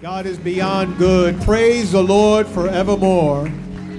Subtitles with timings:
[0.00, 1.40] God is beyond good.
[1.40, 3.48] Praise the Lord forevermore.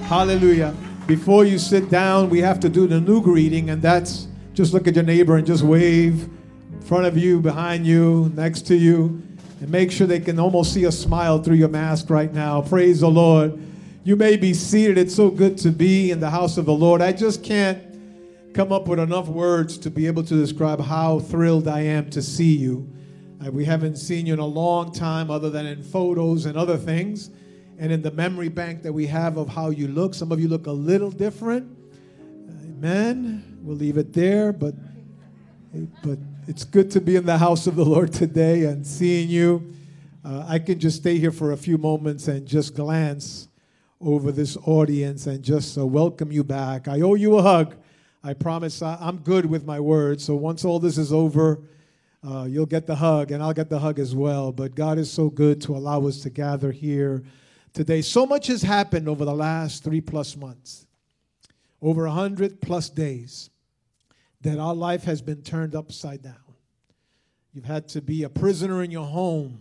[0.03, 0.73] Hallelujah.
[1.07, 4.87] Before you sit down, we have to do the new greeting, and that's just look
[4.87, 6.29] at your neighbor and just wave
[6.71, 9.21] in front of you, behind you, next to you,
[9.59, 12.61] and make sure they can almost see a smile through your mask right now.
[12.61, 13.61] Praise the Lord.
[14.05, 14.97] You may be seated.
[14.97, 17.01] It's so good to be in the house of the Lord.
[17.01, 21.67] I just can't come up with enough words to be able to describe how thrilled
[21.67, 22.89] I am to see you.
[23.45, 26.75] Uh, we haven't seen you in a long time, other than in photos and other
[26.75, 27.29] things,
[27.77, 30.13] and in the memory bank that we have of how you look.
[30.13, 31.77] Some of you look a little different.
[32.63, 33.59] Amen.
[33.61, 34.73] We'll leave it there, but
[36.03, 39.73] but it's good to be in the house of the Lord today and seeing you.
[40.25, 43.47] Uh, I can just stay here for a few moments and just glance
[44.01, 46.87] over this audience and just uh, welcome you back.
[46.87, 47.75] I owe you a hug.
[48.23, 50.25] I promise I, am good with my words.
[50.25, 51.61] So once all this is over,
[52.27, 54.51] uh, you'll get the hug, and I'll get the hug as well.
[54.51, 57.23] But God is so good to allow us to gather here
[57.73, 58.01] today.
[58.01, 60.85] So much has happened over the last three plus months,
[61.81, 63.49] over a hundred plus days,
[64.41, 66.35] that our life has been turned upside down.
[67.53, 69.59] You've had to be a prisoner in your home.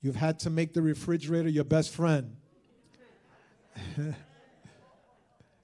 [0.00, 2.36] You've had to make the refrigerator your best friend.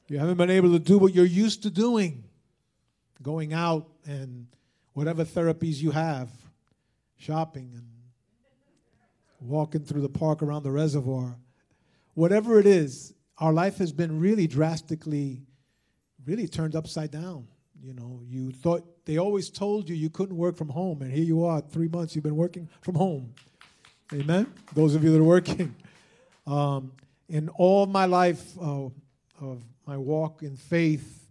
[0.08, 2.24] you haven't been able to do what you're used to doing,
[3.22, 4.46] going out and
[4.94, 6.30] whatever therapies you have,
[7.18, 7.86] shopping and
[9.40, 11.36] walking through the park around the reservoir,
[12.14, 15.42] whatever it is, our life has been really drastically,
[16.24, 17.46] really turned upside down.
[17.82, 21.24] You know, you thought they always told you you couldn't work from home, and here
[21.24, 23.34] you are, three months you've been working from home.
[24.12, 24.46] Amen.
[24.74, 25.74] Those of you that are working,
[26.46, 26.92] um,
[27.28, 28.86] in all my life uh,
[29.40, 31.23] of my walk in faith,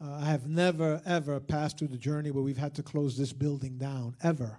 [0.00, 3.32] uh, I have never, ever passed through the journey where we've had to close this
[3.32, 4.58] building down, ever.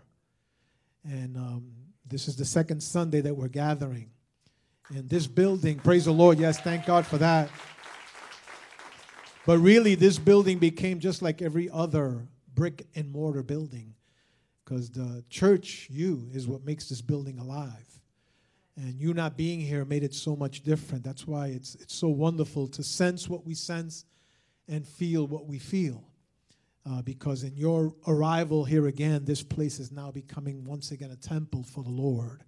[1.03, 1.71] And um,
[2.07, 4.09] this is the second Sunday that we're gathering.
[4.89, 7.49] And this building, praise the Lord, yes, thank God for that.
[9.45, 13.93] But really, this building became just like every other brick and mortar building
[14.63, 17.99] because the church, you, is what makes this building alive.
[18.77, 21.03] And you not being here made it so much different.
[21.03, 24.05] That's why it's, it's so wonderful to sense what we sense
[24.67, 26.03] and feel what we feel.
[26.87, 31.15] Uh, because in your arrival here again, this place is now becoming once again a
[31.15, 32.43] temple for the Lord.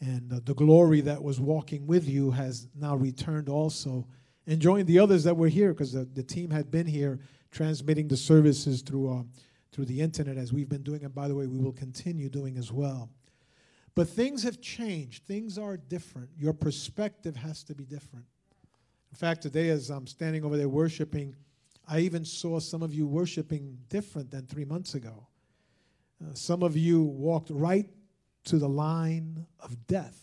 [0.00, 4.06] And uh, the glory that was walking with you has now returned also
[4.46, 7.20] and joined the others that were here because the, the team had been here
[7.50, 9.22] transmitting the services through, uh,
[9.70, 11.04] through the internet as we've been doing.
[11.04, 13.10] And by the way, we will continue doing as well.
[13.94, 16.30] But things have changed, things are different.
[16.36, 18.24] Your perspective has to be different.
[19.12, 21.36] In fact, today as I'm standing over there worshiping,
[21.86, 25.26] I even saw some of you worshiping different than three months ago.
[26.20, 27.86] Uh, some of you walked right
[28.44, 30.18] to the line of death,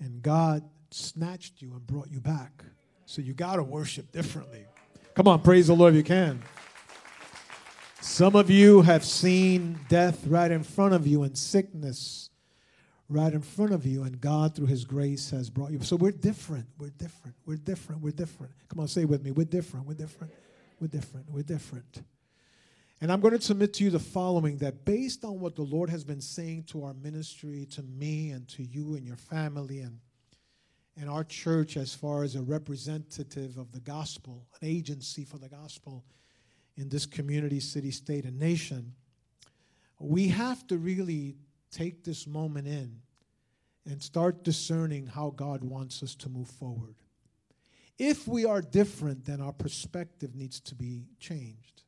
[0.00, 2.64] and God snatched you and brought you back.
[3.04, 4.64] So you got to worship differently.
[5.14, 6.42] Come on, praise the Lord if you can.
[8.00, 12.30] Some of you have seen death right in front of you and sickness
[13.14, 15.80] right in front of you, and God, through His grace, has brought you.
[15.82, 16.66] So we're different.
[16.78, 17.36] We're different.
[17.46, 18.02] We're different.
[18.02, 18.52] We're different.
[18.68, 19.30] Come on, say with me.
[19.30, 19.86] We're different.
[19.86, 20.32] We're different.
[20.80, 21.30] We're different.
[21.30, 22.02] We're different.
[23.00, 25.90] And I'm going to submit to you the following that based on what the Lord
[25.90, 29.98] has been saying to our ministry, to me, and to you and your family, and,
[30.96, 35.48] and our church as far as a representative of the gospel, an agency for the
[35.48, 36.04] gospel
[36.76, 38.94] in this community, city, state, and nation,
[39.98, 41.36] we have to really
[41.70, 43.00] take this moment in
[43.86, 46.94] and start discerning how God wants us to move forward.
[47.98, 51.82] If we are different, then our perspective needs to be changed.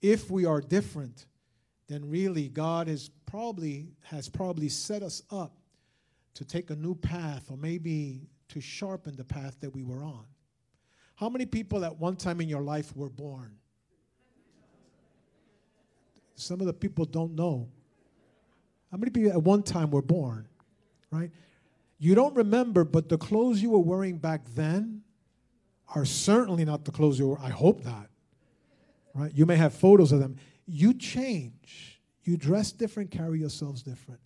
[0.00, 1.26] If we are different,
[1.88, 5.56] then really God is probably has probably set us up
[6.34, 10.24] to take a new path or maybe to sharpen the path that we were on.
[11.16, 13.52] How many people at one time in your life were born?
[16.34, 17.68] Some of the people don't know
[18.90, 20.46] how many people at one time were born,
[21.12, 21.30] right?
[21.98, 25.02] You don't remember, but the clothes you were wearing back then
[25.94, 27.38] are certainly not the clothes you were.
[27.38, 28.08] I hope not,
[29.14, 29.30] right?
[29.32, 30.36] You may have photos of them.
[30.66, 32.00] You change.
[32.24, 34.20] You dress different, carry yourselves different.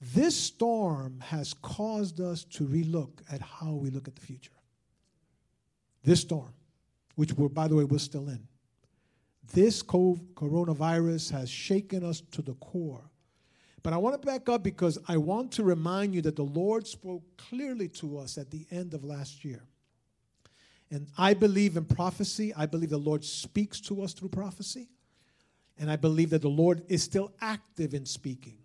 [0.00, 4.52] This storm has caused us to relook at how we look at the future.
[6.04, 6.52] This storm,
[7.14, 8.46] which we're, by the way, we're still in.
[9.52, 13.10] This COVID coronavirus has shaken us to the core
[13.86, 16.88] but I want to back up because I want to remind you that the Lord
[16.88, 19.62] spoke clearly to us at the end of last year.
[20.90, 22.52] And I believe in prophecy.
[22.56, 24.88] I believe the Lord speaks to us through prophecy.
[25.78, 28.58] And I believe that the Lord is still active in speaking.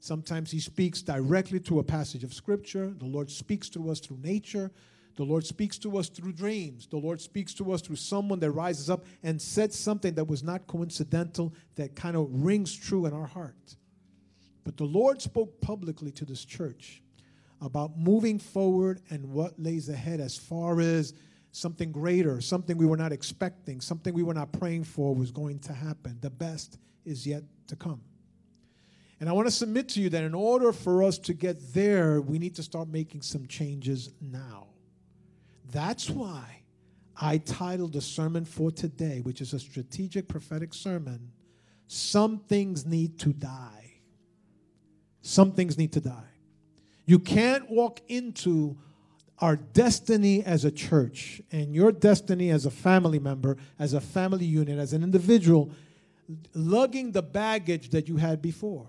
[0.00, 2.94] Sometimes He speaks directly to a passage of Scripture.
[2.96, 4.70] The Lord speaks to us through nature.
[5.16, 6.86] The Lord speaks to us through dreams.
[6.86, 10.42] The Lord speaks to us through someone that rises up and said something that was
[10.42, 13.76] not coincidental, that kind of rings true in our heart.
[14.64, 17.02] But the Lord spoke publicly to this church
[17.60, 21.14] about moving forward and what lays ahead as far as
[21.52, 25.58] something greater, something we were not expecting, something we were not praying for was going
[25.60, 26.18] to happen.
[26.20, 28.00] The best is yet to come.
[29.20, 32.20] And I want to submit to you that in order for us to get there,
[32.20, 34.66] we need to start making some changes now.
[35.70, 36.62] That's why
[37.20, 41.30] I titled the sermon for today, which is a strategic prophetic sermon,
[41.86, 43.81] Some Things Need to Die.
[45.22, 46.28] Some things need to die.
[47.06, 48.76] You can't walk into
[49.38, 54.44] our destiny as a church and your destiny as a family member, as a family
[54.44, 55.70] unit, as an individual,
[56.54, 58.86] lugging the baggage that you had before.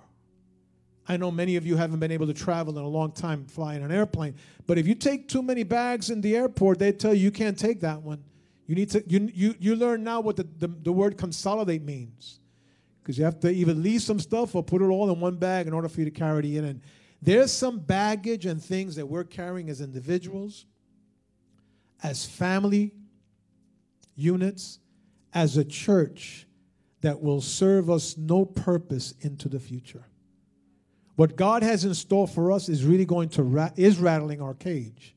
[1.07, 3.83] I know many of you haven't been able to travel in a long time flying
[3.83, 4.35] an airplane,
[4.67, 7.57] but if you take too many bags in the airport, they tell you you can't
[7.57, 8.23] take that one.
[8.67, 12.39] You need to you you, you learn now what the, the, the word consolidate means.
[13.03, 15.67] Because you have to either leave some stuff or put it all in one bag
[15.67, 16.63] in order for you to carry it in.
[16.63, 16.81] And
[17.21, 20.65] there's some baggage and things that we're carrying as individuals,
[22.01, 22.93] as family
[24.15, 24.79] units,
[25.33, 26.47] as a church
[27.01, 30.05] that will serve us no purpose into the future.
[31.15, 34.53] What God has in store for us is really going to ra- is rattling our
[34.53, 35.15] cage.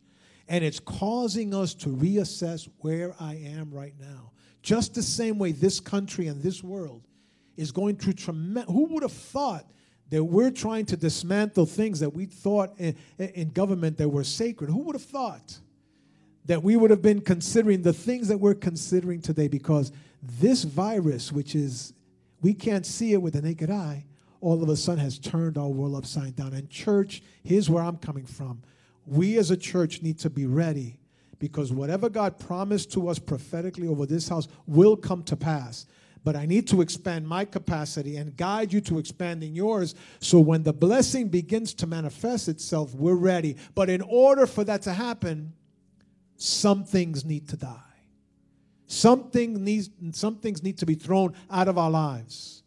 [0.48, 4.32] And it's causing us to reassess where I am right now.
[4.62, 7.02] Just the same way this country and this world
[7.56, 8.72] is going through tremendous.
[8.72, 9.64] Who would have thought
[10.10, 14.70] that we're trying to dismantle things that we thought in, in government that were sacred?
[14.70, 15.58] Who would have thought
[16.44, 19.48] that we would have been considering the things that we're considering today?
[19.48, 19.92] Because
[20.22, 21.92] this virus, which is,
[22.40, 24.04] we can't see it with the naked eye,
[24.40, 26.52] all of a sudden has turned our world upside down.
[26.52, 28.62] And, church, here's where I'm coming from.
[29.06, 30.98] We as a church need to be ready
[31.38, 35.86] because whatever God promised to us prophetically over this house will come to pass.
[36.26, 40.64] But I need to expand my capacity and guide you to expanding yours so when
[40.64, 43.56] the blessing begins to manifest itself, we're ready.
[43.76, 45.52] But in order for that to happen,
[46.34, 47.78] some things need to die.
[48.88, 52.64] Something needs, some things need to be thrown out of our lives.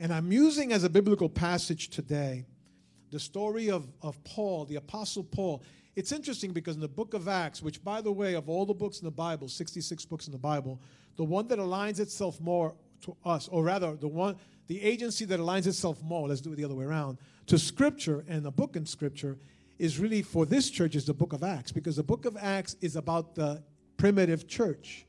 [0.00, 2.46] And I'm using as a biblical passage today
[3.12, 5.62] the story of, of Paul, the Apostle Paul.
[5.94, 8.74] It's interesting because in the book of Acts, which, by the way, of all the
[8.74, 10.80] books in the Bible, 66 books in the Bible,
[11.14, 14.36] the one that aligns itself more to us, or rather, the one,
[14.66, 18.24] the agency that aligns itself more, let's do it the other way around, to Scripture
[18.28, 19.38] and the book in Scripture
[19.78, 22.76] is really for this church is the book of Acts because the book of Acts
[22.80, 23.62] is about the
[23.96, 25.06] primitive church.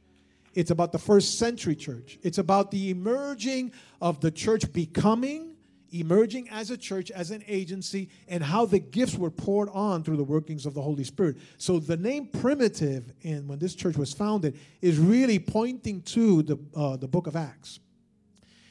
[0.54, 2.18] It's about the first century church.
[2.24, 3.72] It's about the emerging
[4.02, 5.49] of the church becoming,
[5.92, 10.18] emerging as a church, as an agency, and how the gifts were poured on through
[10.18, 11.38] the workings of the Holy Spirit.
[11.58, 16.60] So the name primitive, and when this church was founded, is really pointing to the,
[16.76, 17.80] uh, the book of Acts.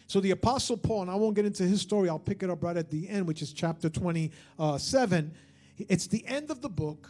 [0.06, 2.62] So the Apostle Paul, and I won't get into his story, I'll pick it up
[2.62, 5.34] right at the end, which is chapter 27.
[5.76, 7.08] It's the end of the book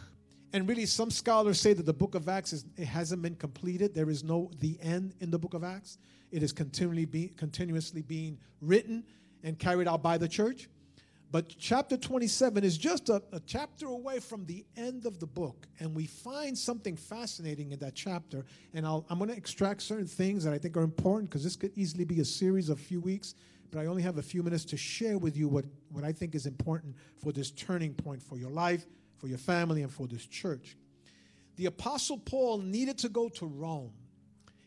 [0.53, 3.93] and really some scholars say that the book of acts is, it hasn't been completed
[3.93, 5.97] there is no the end in the book of acts
[6.31, 9.03] it is continually be, continuously being written
[9.43, 10.69] and carried out by the church
[11.31, 15.67] but chapter 27 is just a, a chapter away from the end of the book
[15.79, 20.07] and we find something fascinating in that chapter and i am going to extract certain
[20.07, 22.99] things that i think are important because this could easily be a series of few
[22.99, 23.35] weeks
[23.71, 26.35] but i only have a few minutes to share with you what, what i think
[26.35, 28.85] is important for this turning point for your life
[29.19, 30.77] for your family, and for this church.
[31.57, 33.91] The Apostle Paul needed to go to Rome.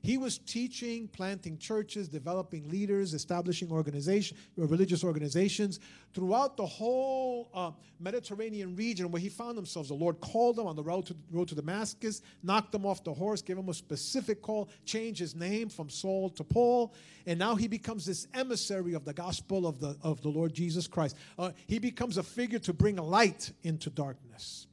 [0.03, 5.79] He was teaching, planting churches, developing leaders, establishing organization, religious organizations
[6.13, 9.87] throughout the whole uh, Mediterranean region where he found himself.
[9.87, 13.15] The Lord called him on the road to, road to Damascus, knocked him off the
[13.15, 16.93] horse, gave him a specific call, changed his name from Saul to Paul,
[17.25, 20.89] and now he becomes this emissary of the gospel of the, of the Lord Jesus
[20.89, 21.17] Christ.
[21.39, 24.67] Uh, he becomes a figure to bring light into darkness.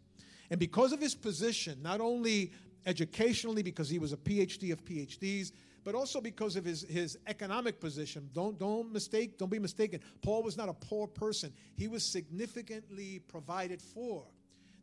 [0.49, 2.51] And because of his position, not only
[2.85, 5.51] educationally because he was a PhD of PhDs,
[5.83, 8.29] but also because of his, his economic position.
[8.33, 9.99] Don't, don't mistake, don't be mistaken.
[10.21, 11.53] Paul was not a poor person.
[11.75, 14.25] He was significantly provided for.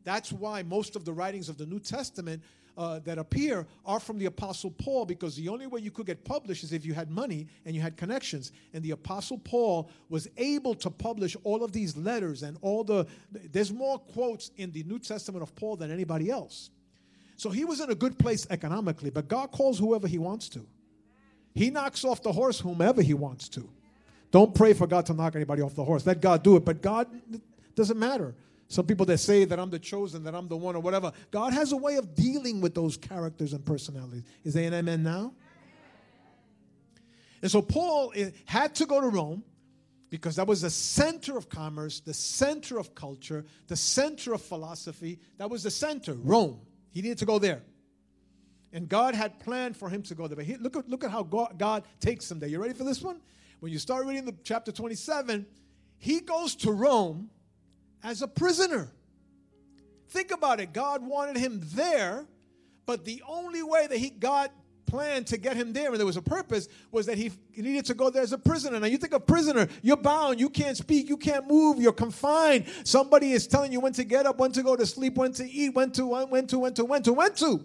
[0.03, 2.41] That's why most of the writings of the New Testament
[2.77, 6.23] uh, that appear are from the Apostle Paul, because the only way you could get
[6.23, 8.51] published is if you had money and you had connections.
[8.73, 13.07] And the Apostle Paul was able to publish all of these letters and all the.
[13.31, 16.69] There's more quotes in the New Testament of Paul than anybody else.
[17.37, 20.65] So he was in a good place economically, but God calls whoever he wants to.
[21.53, 23.69] He knocks off the horse whomever he wants to.
[24.31, 26.05] Don't pray for God to knock anybody off the horse.
[26.05, 26.65] Let God do it.
[26.65, 27.07] But God,
[27.75, 28.35] Doesn't matter.
[28.67, 31.13] Some people that say that I'm the chosen, that I'm the one, or whatever.
[31.31, 34.23] God has a way of dealing with those characters and personalities.
[34.43, 35.33] Is there an amen now?
[37.41, 39.43] And so Paul eh, had to go to Rome
[40.09, 45.19] because that was the center of commerce, the center of culture, the center of philosophy.
[45.37, 46.59] That was the center, Rome.
[46.97, 47.61] He needed to go there.
[48.73, 50.35] And God had planned for him to go there.
[50.35, 52.49] But he, look, at, look at how God, God takes him there.
[52.49, 53.21] You ready for this one?
[53.59, 55.45] When you start reading the chapter 27,
[55.99, 57.29] he goes to Rome
[58.03, 58.89] as a prisoner.
[60.09, 60.73] Think about it.
[60.73, 62.25] God wanted him there,
[62.87, 64.49] but the only way that he God
[64.87, 67.93] planned to get him there, and there was a purpose, was that he, needed to
[67.93, 68.79] go there as a prisoner.
[68.79, 72.65] Now you think of prisoner, you're bound, you can't speak, you can't move, you're confined.
[72.83, 75.47] Somebody is telling you when to get up, when to go to sleep, when to
[75.47, 77.63] eat, when to, when, when to, when to, when to, when to.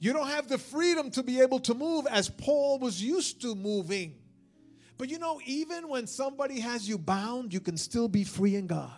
[0.00, 3.54] You don't have the freedom to be able to move as Paul was used to
[3.54, 4.14] moving.
[4.96, 8.66] But you know, even when somebody has you bound, you can still be free in
[8.66, 8.90] God.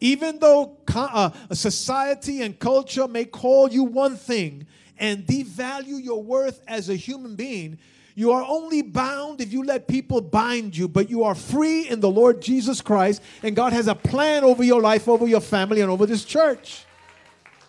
[0.00, 4.66] Even though uh, society and culture may call you one thing
[4.98, 7.78] and devalue your worth as a human being,
[8.14, 12.00] you are only bound if you let people bind you, but you are free in
[12.00, 15.82] the Lord Jesus Christ, and God has a plan over your life, over your family,
[15.82, 16.85] and over this church.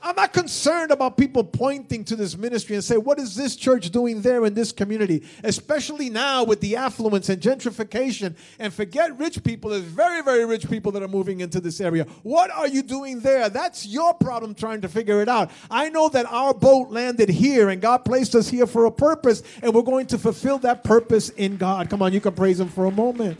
[0.01, 3.89] I'm not concerned about people pointing to this ministry and say, what is this church
[3.89, 5.23] doing there in this community?
[5.43, 8.35] Especially now with the affluence and gentrification.
[8.59, 12.05] And forget rich people, there's very, very rich people that are moving into this area.
[12.23, 13.49] What are you doing there?
[13.49, 15.51] That's your problem trying to figure it out.
[15.69, 19.43] I know that our boat landed here and God placed us here for a purpose,
[19.61, 21.89] and we're going to fulfill that purpose in God.
[21.89, 23.39] Come on, you can praise Him for a moment.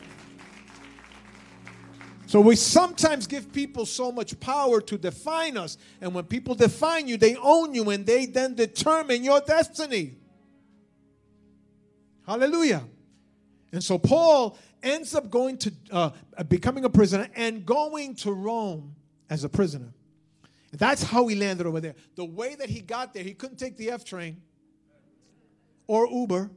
[2.27, 5.77] So we sometimes give people so much power to define us.
[6.01, 10.15] And when people define you, they own you and they then determine your destiny.
[12.25, 12.84] Hallelujah.
[13.72, 16.10] And so Paul ends up going to uh,
[16.50, 18.93] becoming a prisoner and going to Rome
[19.29, 19.93] as a prisoner.
[20.74, 21.96] That's how he landed over there.
[22.15, 24.41] The way that he got there, he couldn't take the F train
[25.88, 26.51] or Uber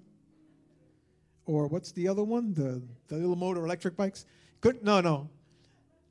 [1.46, 2.54] or what's the other one?
[2.54, 4.26] The, the little motor electric bikes.
[4.60, 5.30] Could, no, no.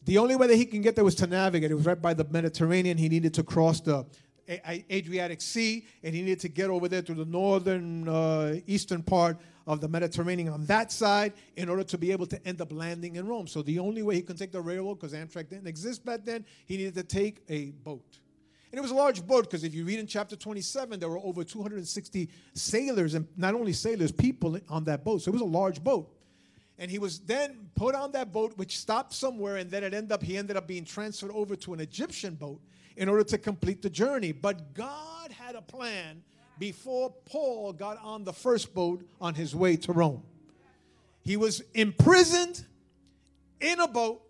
[0.06, 1.72] The only way that he can get there was to navigate.
[1.72, 2.98] It was right by the Mediterranean.
[2.98, 4.06] He needed to cross the
[4.50, 9.38] Adriatic Sea, and he needed to get over there to the northern uh, eastern part
[9.68, 13.18] of the Mediterranean on that side in order to be able to end up landing
[13.18, 13.46] in Rome.
[13.46, 16.44] So the only way he could take the railroad, because Amtrak didn't exist back then,
[16.66, 18.20] he needed to take a boat.
[18.72, 21.20] And it was a large boat because if you read in chapter 27, there were
[21.20, 25.22] over 260 sailors, and not only sailors, people on that boat.
[25.22, 26.12] So it was a large boat.
[26.80, 30.14] And he was then put on that boat, which stopped somewhere, and then it ended
[30.14, 32.62] up, he ended up being transferred over to an Egyptian boat
[32.96, 34.32] in order to complete the journey.
[34.32, 36.24] But God had a plan
[36.58, 40.24] before Paul got on the first boat on his way to Rome.
[41.22, 42.66] He was imprisoned
[43.60, 44.22] in a boat.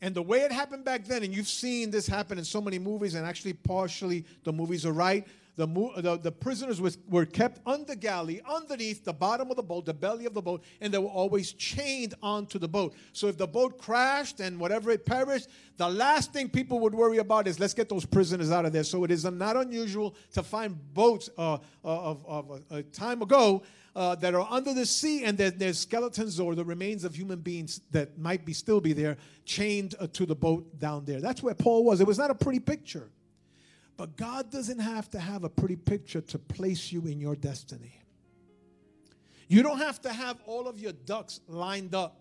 [0.00, 2.78] And the way it happened back then, and you've seen this happen in so many
[2.78, 5.26] movies, and actually, partially the movies are right
[5.58, 9.86] the, the, the prisoners was, were kept under galley, underneath the bottom of the boat,
[9.86, 12.94] the belly of the boat, and they were always chained onto the boat.
[13.12, 17.18] So if the boat crashed and whatever it perished, the last thing people would worry
[17.18, 18.84] about is let's get those prisoners out of there.
[18.84, 23.64] So it is not unusual to find boats uh, uh of, of, a time ago
[23.96, 27.80] uh, that are under the sea and there's skeletons or the remains of human beings
[27.90, 31.20] that might be still be there chained uh, to the boat down there.
[31.20, 32.00] That's where Paul was.
[32.00, 33.10] It was not a pretty picture.
[33.98, 38.00] But God doesn't have to have a pretty picture to place you in your destiny.
[39.48, 42.20] You don't have to have all of your ducks lined up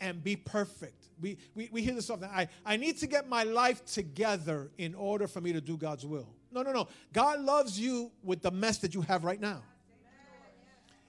[0.00, 1.10] and be perfect.
[1.20, 2.30] We, we, we hear this often.
[2.32, 6.06] I, I need to get my life together in order for me to do God's
[6.06, 6.28] will.
[6.50, 6.88] No, no, no.
[7.12, 9.62] God loves you with the mess that you have right now.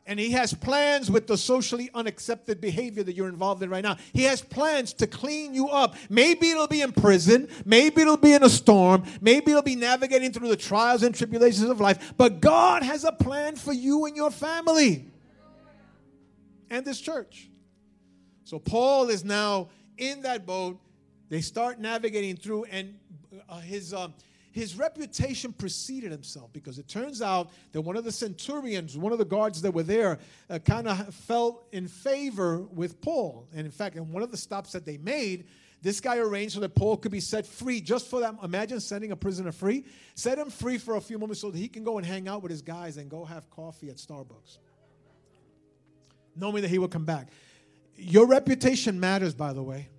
[0.08, 3.98] And he has plans with the socially unaccepted behavior that you're involved in right now.
[4.13, 5.96] He has plans to clean you up.
[6.10, 7.48] Maybe it'll be in prison.
[7.65, 9.03] Maybe it'll be in a storm.
[9.22, 12.13] Maybe it'll be navigating through the trials and tribulations of life.
[12.17, 15.05] But God has a plan for you and your family
[16.72, 17.50] and this church.
[18.43, 20.79] So Paul is now in that boat.
[21.29, 22.98] They start navigating through, and
[23.48, 23.93] uh, his.
[23.93, 24.13] Um,
[24.51, 29.17] his reputation preceded himself because it turns out that one of the centurions, one of
[29.17, 33.48] the guards that were there, uh, kind of fell in favor with Paul.
[33.53, 35.46] And in fact, in one of the stops that they made,
[35.81, 38.36] this guy arranged so that Paul could be set free just for that.
[38.43, 39.86] Imagine sending a prisoner free.
[40.15, 42.43] Set him free for a few moments so that he can go and hang out
[42.43, 44.58] with his guys and go have coffee at Starbucks,
[46.36, 47.29] knowing that he will come back.
[47.96, 49.89] Your reputation matters, by the way.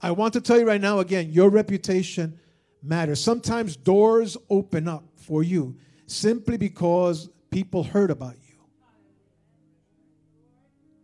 [0.00, 2.38] I want to tell you right now again your reputation
[2.82, 3.20] matters.
[3.20, 8.56] Sometimes doors open up for you simply because people heard about you.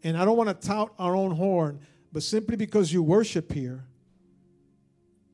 [0.03, 1.81] And I don't want to tout our own horn,
[2.13, 3.85] but simply because you worship here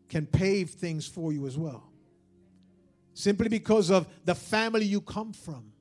[0.08, 1.90] can pave things for you as well.
[3.14, 5.72] Simply because of the family you come from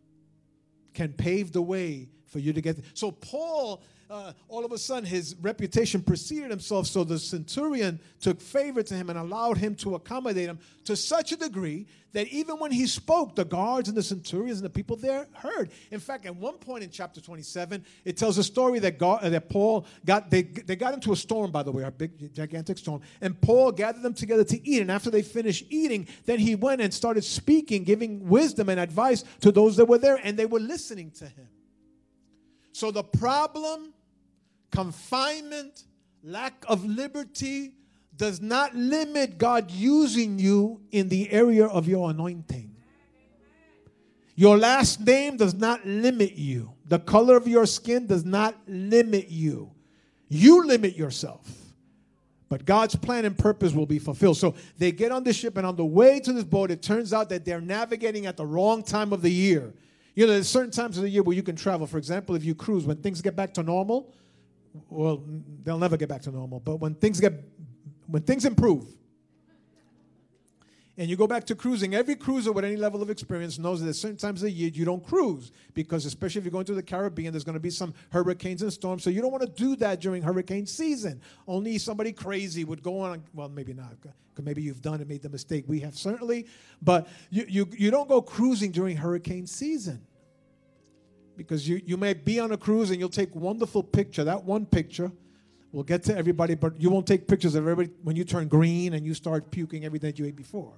[0.94, 2.78] can pave the way for you to get.
[2.94, 3.82] So Paul
[4.14, 6.86] uh, all of a sudden his reputation preceded himself.
[6.86, 11.32] So the centurion took favor to him and allowed him to accommodate him to such
[11.32, 14.96] a degree that even when he spoke, the guards and the centurions and the people
[14.96, 15.72] there heard.
[15.90, 19.30] In fact, at one point in chapter 27, it tells a story that, God, uh,
[19.30, 22.78] that Paul got, they, they got into a storm, by the way, a big, gigantic
[22.78, 23.02] storm.
[23.20, 24.82] And Paul gathered them together to eat.
[24.82, 29.24] And after they finished eating, then he went and started speaking, giving wisdom and advice
[29.42, 31.48] to those that were there, and they were listening to him.
[32.74, 33.94] So the problem
[34.74, 35.84] confinement,
[36.24, 37.74] lack of liberty
[38.16, 42.76] does not limit God using you in the area of your anointing.
[44.36, 46.74] Your last name does not limit you.
[46.88, 49.72] The color of your skin does not limit you.
[50.28, 51.48] You limit yourself.
[52.50, 54.38] But God's plan and purpose will be fulfilled.
[54.38, 57.14] So they get on the ship, and on the way to this boat, it turns
[57.14, 59.74] out that they're navigating at the wrong time of the year.
[60.16, 61.88] You know, there's certain times of the year where you can travel.
[61.88, 64.14] For example, if you cruise, when things get back to normal,
[64.90, 65.24] well,
[65.64, 66.60] they'll never get back to normal.
[66.60, 67.34] But when things get,
[68.08, 68.86] when things improve,
[70.96, 73.90] and you go back to cruising, every cruiser with any level of experience knows that
[73.90, 76.76] at certain times of the year you don't cruise because, especially if you're going to
[76.76, 79.04] the Caribbean, there's going to be some hurricanes and storms.
[79.04, 81.20] So you don't want to do that during hurricane season.
[81.48, 83.24] Only somebody crazy would go on.
[83.34, 83.96] Well, maybe not,
[84.40, 85.66] maybe you've done it, made the mistake.
[85.68, 86.46] We have certainly,
[86.80, 90.06] but you, you, you don't go cruising during hurricane season
[91.36, 94.24] because you, you may be on a cruise and you'll take wonderful picture.
[94.24, 95.12] That one picture
[95.72, 98.94] will get to everybody, but you won't take pictures of everybody when you turn green
[98.94, 100.74] and you start puking everything that you ate before.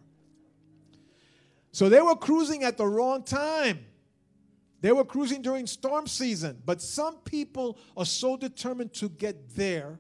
[1.72, 3.80] So they were cruising at the wrong time.
[4.82, 10.00] They were cruising during storm season, but some people are so determined to get there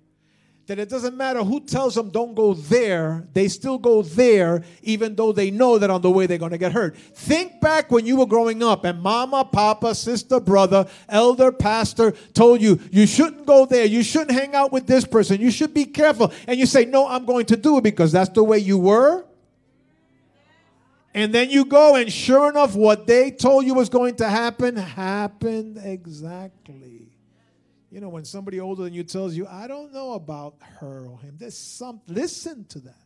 [0.68, 5.16] that it doesn't matter who tells them don't go there, they still go there, even
[5.16, 6.98] though they know that on the way they're going to get hurt.
[6.98, 12.62] Think back when you were growing up and mama, papa, sister, brother, elder, pastor told
[12.62, 15.86] you, you shouldn't go there, you shouldn't hang out with this person, you should be
[15.86, 16.34] careful.
[16.48, 19.24] And you say, no, I'm going to do it because that's the way you were.
[21.14, 24.76] And then you go, and sure enough, what they told you was going to happen
[24.76, 27.08] happened exactly.
[27.96, 31.18] You know, when somebody older than you tells you, I don't know about her or
[31.22, 33.02] him, there's some, listen to that.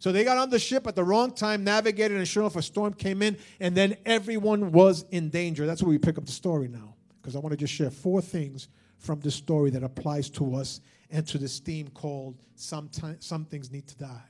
[0.00, 2.62] So they got on the ship at the wrong time, navigated, and sure enough, a
[2.62, 5.64] storm came in, and then everyone was in danger.
[5.64, 8.20] That's where we pick up the story now, because I want to just share four
[8.20, 8.66] things
[8.98, 10.80] from this story that applies to us
[11.12, 14.24] and to this theme called Sometimes, Some Things Need to Die.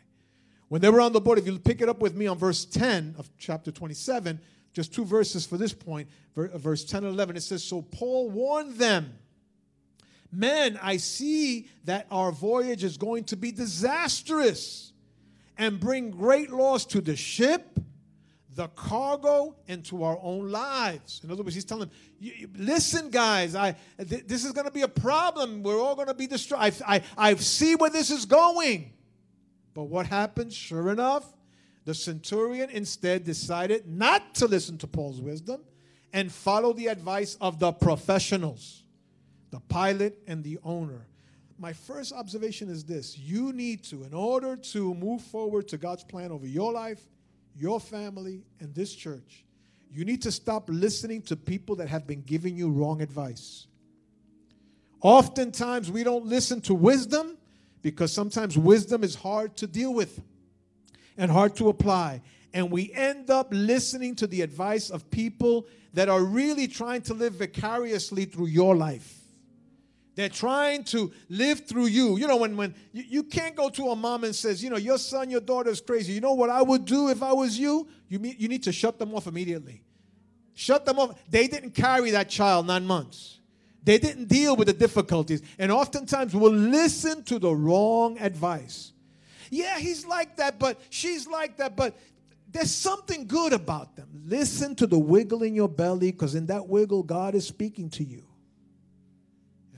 [0.68, 2.66] When they were on the boat, if you pick it up with me on verse
[2.66, 4.40] 10 of chapter 27,
[4.74, 8.74] just two verses for this point, verse 10 and 11, it says, So Paul warned
[8.74, 9.14] them
[10.32, 14.92] Men, I see that our voyage is going to be disastrous
[15.58, 17.78] and bring great loss to the ship,
[18.54, 21.20] the cargo, and to our own lives.
[21.24, 24.82] In other words, he's telling them, listen, guys, I, th- this is going to be
[24.82, 25.62] a problem.
[25.62, 26.60] We're all going to be destroyed.
[26.60, 28.92] I, I, I see where this is going.
[29.74, 30.52] But what happened?
[30.52, 31.26] Sure enough,
[31.84, 35.62] the centurion instead decided not to listen to Paul's wisdom
[36.12, 38.84] and follow the advice of the professionals
[39.50, 41.06] the pilot and the owner.
[41.58, 46.04] My first observation is this you need to, in order to move forward to God's
[46.04, 47.00] plan over your life,
[47.56, 49.44] your family, and this church,
[49.92, 53.66] you need to stop listening to people that have been giving you wrong advice.
[55.02, 57.36] Oftentimes, we don't listen to wisdom
[57.82, 60.22] because sometimes wisdom is hard to deal with
[61.16, 62.22] and hard to apply.
[62.52, 67.14] And we end up listening to the advice of people that are really trying to
[67.14, 69.19] live vicariously through your life.
[70.20, 72.18] They're trying to live through you.
[72.18, 74.76] You know, when, when you, you can't go to a mom and says, you know,
[74.76, 76.12] your son, your daughter is crazy.
[76.12, 77.88] You know what I would do if I was you?
[78.08, 79.82] You, you need to shut them off immediately.
[80.52, 81.18] Shut them off.
[81.30, 83.38] They didn't carry that child nine months.
[83.82, 85.40] They didn't deal with the difficulties.
[85.58, 88.92] And oftentimes we'll listen to the wrong advice.
[89.48, 91.96] Yeah, he's like that, but she's like that, but
[92.50, 94.08] there's something good about them.
[94.26, 98.04] Listen to the wiggle in your belly because in that wiggle, God is speaking to
[98.04, 98.26] you.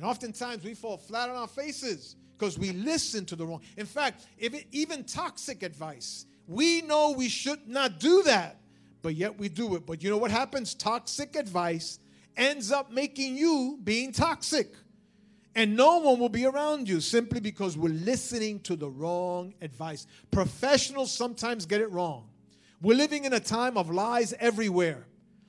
[0.02, 3.60] And oftentimes we fall flat on our faces because we listen to the wrong.
[3.76, 8.58] In fact, if it, even toxic advice, we know we should not do that,
[9.00, 9.86] but yet we do it.
[9.86, 10.74] But you know what happens?
[10.74, 12.00] Toxic advice
[12.36, 14.74] ends up making you being toxic.
[15.54, 20.08] And no one will be around you simply because we're listening to the wrong advice.
[20.32, 22.28] Professionals sometimes get it wrong.
[22.80, 25.06] We're living in a time of lies everywhere.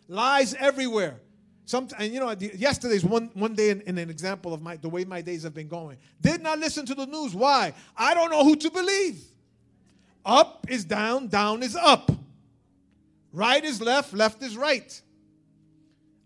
[0.08, 1.23] Lies everywhere.
[1.66, 4.90] Some, and you know, yesterday's one, one day in, in, an example of my, the
[4.90, 5.98] way my days have been going.
[6.20, 7.34] Did not listen to the news.
[7.34, 7.74] Why?
[7.96, 9.24] I don't know who to believe.
[10.26, 12.12] Up is down, down is up.
[13.32, 15.02] Right is left, left is right.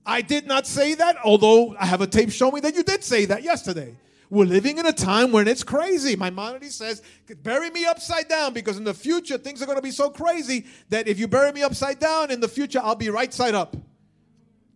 [0.06, 3.26] I did not say that, although I have a tape showing that you did say
[3.26, 3.95] that yesterday.
[4.30, 6.15] We're living in a time when it's crazy.
[6.15, 7.02] My Maimonides says,
[7.43, 10.65] bury me upside down because in the future things are going to be so crazy
[10.89, 13.76] that if you bury me upside down, in the future I'll be right side up.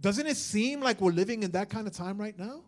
[0.01, 2.61] Doesn't it seem like we're living in that kind of time right now?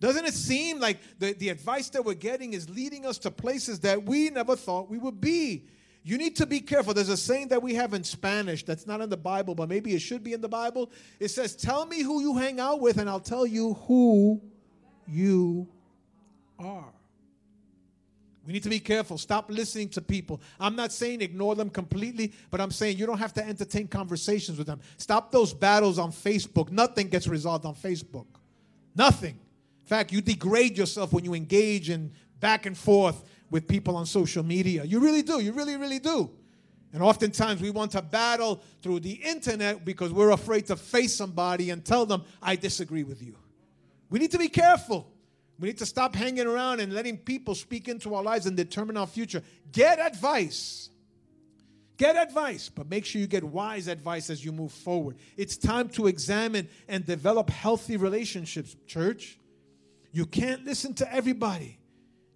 [0.00, 3.80] Doesn't it seem like the, the advice that we're getting is leading us to places
[3.80, 5.64] that we never thought we would be?
[6.02, 6.92] You need to be careful.
[6.92, 9.94] There's a saying that we have in Spanish that's not in the Bible, but maybe
[9.94, 10.90] it should be in the Bible.
[11.18, 14.42] It says, Tell me who you hang out with, and I'll tell you who
[15.08, 15.66] you
[16.58, 16.92] are.
[18.46, 19.16] We need to be careful.
[19.16, 20.40] Stop listening to people.
[20.60, 24.58] I'm not saying ignore them completely, but I'm saying you don't have to entertain conversations
[24.58, 24.80] with them.
[24.98, 26.70] Stop those battles on Facebook.
[26.70, 28.26] Nothing gets resolved on Facebook.
[28.94, 29.38] Nothing.
[29.80, 34.04] In fact, you degrade yourself when you engage in back and forth with people on
[34.04, 34.84] social media.
[34.84, 35.40] You really do.
[35.40, 36.30] You really, really do.
[36.92, 41.70] And oftentimes we want to battle through the internet because we're afraid to face somebody
[41.70, 43.36] and tell them, I disagree with you.
[44.10, 45.10] We need to be careful.
[45.58, 48.96] We need to stop hanging around and letting people speak into our lives and determine
[48.96, 49.42] our future.
[49.70, 50.90] Get advice.
[51.96, 55.16] Get advice, but make sure you get wise advice as you move forward.
[55.36, 59.38] It's time to examine and develop healthy relationships, church.
[60.10, 61.78] You can't listen to everybody.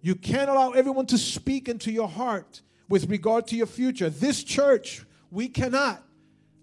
[0.01, 4.09] You can't allow everyone to speak into your heart with regard to your future.
[4.09, 6.03] This church, we cannot.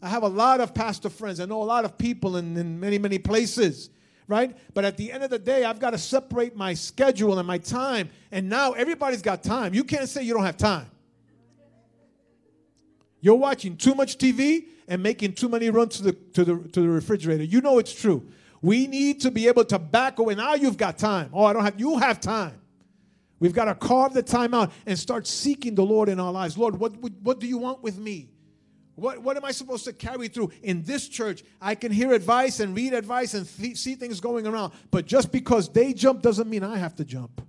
[0.00, 1.38] I have a lot of pastor friends.
[1.38, 3.90] I know a lot of people in, in many, many places,
[4.28, 4.56] right?
[4.74, 7.58] But at the end of the day, I've got to separate my schedule and my
[7.58, 8.10] time.
[8.32, 9.74] And now everybody's got time.
[9.74, 10.86] You can't say you don't have time.
[13.20, 16.80] You're watching too much TV and making too many runs to the, to the, to
[16.80, 17.44] the refrigerator.
[17.44, 18.26] You know it's true.
[18.62, 20.34] We need to be able to back away.
[20.34, 21.30] Now you've got time.
[21.32, 22.60] Oh, I don't have, you have time.
[23.38, 26.56] We've got to carve the time out and start seeking the Lord in our lives.
[26.56, 28.30] Lord, what, what do you want with me?
[28.96, 30.50] What, what am I supposed to carry through?
[30.62, 34.46] In this church, I can hear advice and read advice and th- see things going
[34.46, 34.72] around.
[34.90, 37.42] But just because they jump doesn't mean I have to jump.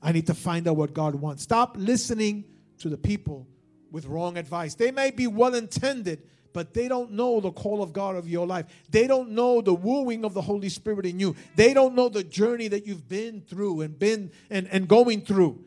[0.00, 1.42] I need to find out what God wants.
[1.42, 2.44] Stop listening
[2.78, 3.48] to the people
[3.90, 4.74] with wrong advice.
[4.74, 6.22] They may be well intended,
[6.52, 8.66] but they don't know the call of God of your life.
[8.88, 11.34] They don't know the wooing of the Holy Spirit in you.
[11.56, 15.64] They don't know the journey that you've been through and been and, and going through.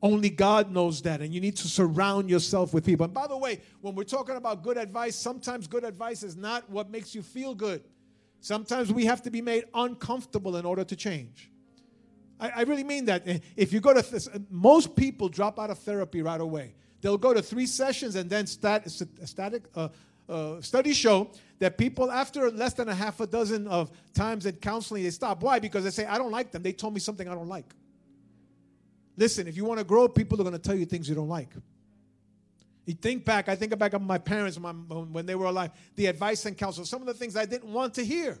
[0.00, 3.04] Only God knows that, and you need to surround yourself with people.
[3.04, 6.70] And by the way, when we're talking about good advice, sometimes good advice is not
[6.70, 7.82] what makes you feel good.
[8.40, 11.50] Sometimes we have to be made uncomfortable in order to change.
[12.38, 13.26] I, I really mean that.
[13.56, 16.74] If you go to, th- most people drop out of therapy right away.
[17.00, 18.88] They'll go to three sessions and then stat,
[19.24, 19.88] static, uh,
[20.28, 24.54] uh, studies show that people, after less than a half a dozen of times in
[24.56, 25.42] counseling, they stop.
[25.42, 25.58] Why?
[25.58, 26.62] Because they say, I don't like them.
[26.62, 27.74] They told me something I don't like.
[29.18, 31.28] Listen, if you want to grow, people are going to tell you things you don't
[31.28, 31.50] like.
[32.86, 36.46] You think back, I think back of my parents when they were alive, the advice
[36.46, 38.38] and counsel, some of the things I didn't want to hear.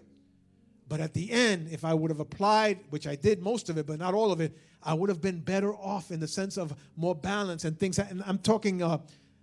[0.88, 3.86] But at the end, if I would have applied, which I did most of it,
[3.86, 6.72] but not all of it, I would have been better off in the sense of
[6.96, 7.98] more balance and things.
[7.98, 8.98] And I'm talking uh,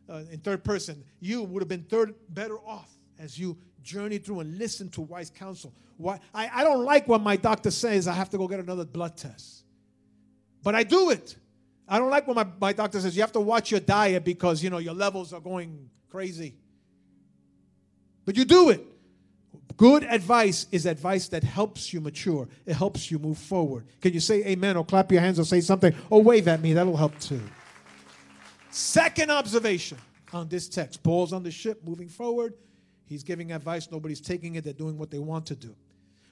[0.10, 4.39] uh, in third person, you would have been third better off as you journey through
[4.39, 5.74] and listen to wise counsel.
[5.98, 8.86] Why, I, I don't like what my doctor says I have to go get another
[8.86, 9.64] blood test,
[10.65, 11.36] but I do it.
[11.88, 14.63] I don't like when my, my doctor says you have to watch your diet because
[14.63, 16.56] you know your levels are going crazy.
[18.25, 18.84] But you do it.
[19.78, 22.47] Good advice is advice that helps you mature.
[22.65, 23.86] It helps you move forward.
[24.01, 26.73] Can you say amen or clap your hands or say something or wave at me?
[26.73, 27.41] That'll help too.
[28.71, 29.99] Second observation
[30.34, 32.56] on this text Paul's on the ship moving forward.
[33.06, 33.91] He's giving advice.
[33.91, 34.63] Nobody's taking it.
[34.63, 35.75] They're doing what they want to do.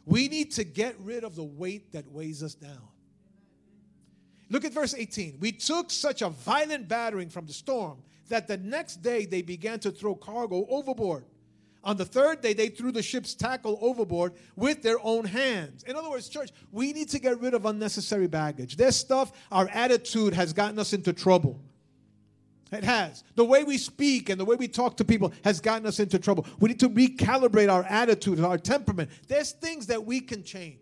[0.07, 2.81] We need to get rid of the weight that weighs us down.
[4.49, 5.37] Look at verse 18.
[5.39, 9.79] We took such a violent battering from the storm that the next day they began
[9.79, 11.25] to throw cargo overboard.
[11.83, 15.83] On the third day, they threw the ship's tackle overboard with their own hands.
[15.83, 18.77] In other words, church, we need to get rid of unnecessary baggage.
[18.77, 21.59] This stuff, our attitude has gotten us into trouble.
[22.71, 23.23] It has.
[23.35, 26.17] The way we speak and the way we talk to people has gotten us into
[26.17, 26.47] trouble.
[26.59, 29.09] We need to recalibrate our attitude, and our temperament.
[29.27, 30.79] There's things that we can change.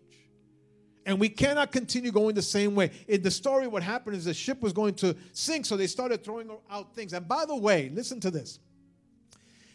[1.04, 2.90] And we cannot continue going the same way.
[3.08, 6.22] In the story, what happened is the ship was going to sink, so they started
[6.22, 7.12] throwing out things.
[7.12, 8.60] And by the way, listen to this.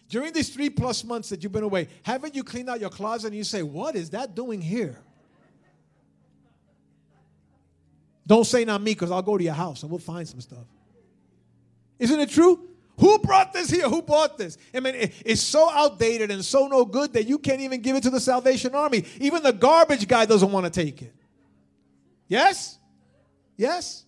[0.10, 3.28] During these three plus months that you've been away, haven't you cleaned out your closet
[3.28, 5.02] and you say, What is that doing here?
[8.26, 10.66] Don't say not me, because I'll go to your house and we'll find some stuff.
[12.00, 12.70] Isn't it true?
[13.00, 13.88] Who brought this here?
[13.88, 14.58] Who bought this?
[14.74, 18.04] I mean, it's so outdated and so no good that you can't even give it
[18.04, 19.06] to the Salvation Army.
[19.20, 21.14] Even the garbage guy doesn't want to take it.
[22.28, 22.80] Yes?
[23.56, 24.06] Yes?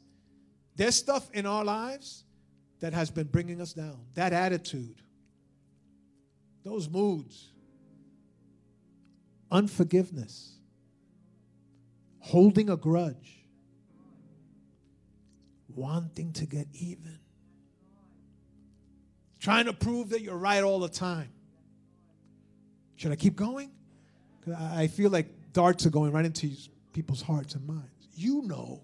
[0.76, 2.24] There's stuff in our lives
[2.80, 5.02] that has been bringing us down, that attitude,
[6.64, 7.52] those moods,
[9.52, 10.58] unforgiveness,
[12.20, 13.46] holding a grudge,
[15.76, 17.20] wanting to get even,
[19.40, 21.30] trying to prove that you're right all the time.
[22.96, 23.72] Should I keep going?
[24.58, 26.52] I feel like darts are going right into
[26.94, 28.08] people's hearts and minds.
[28.14, 28.82] You know,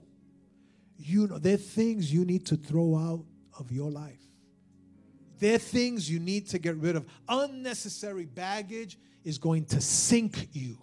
[0.98, 3.26] you know, there are things you need to throw out
[3.60, 4.22] of your life.
[5.40, 7.06] There are things you need to get rid of.
[7.28, 10.78] Unnecessary baggage is going to sink you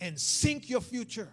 [0.00, 1.28] and sink your future.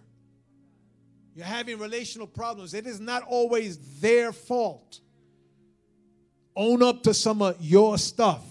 [1.34, 2.74] You're having relational problems.
[2.74, 5.00] It is not always their fault.
[6.60, 8.44] Own up to some of your stuff.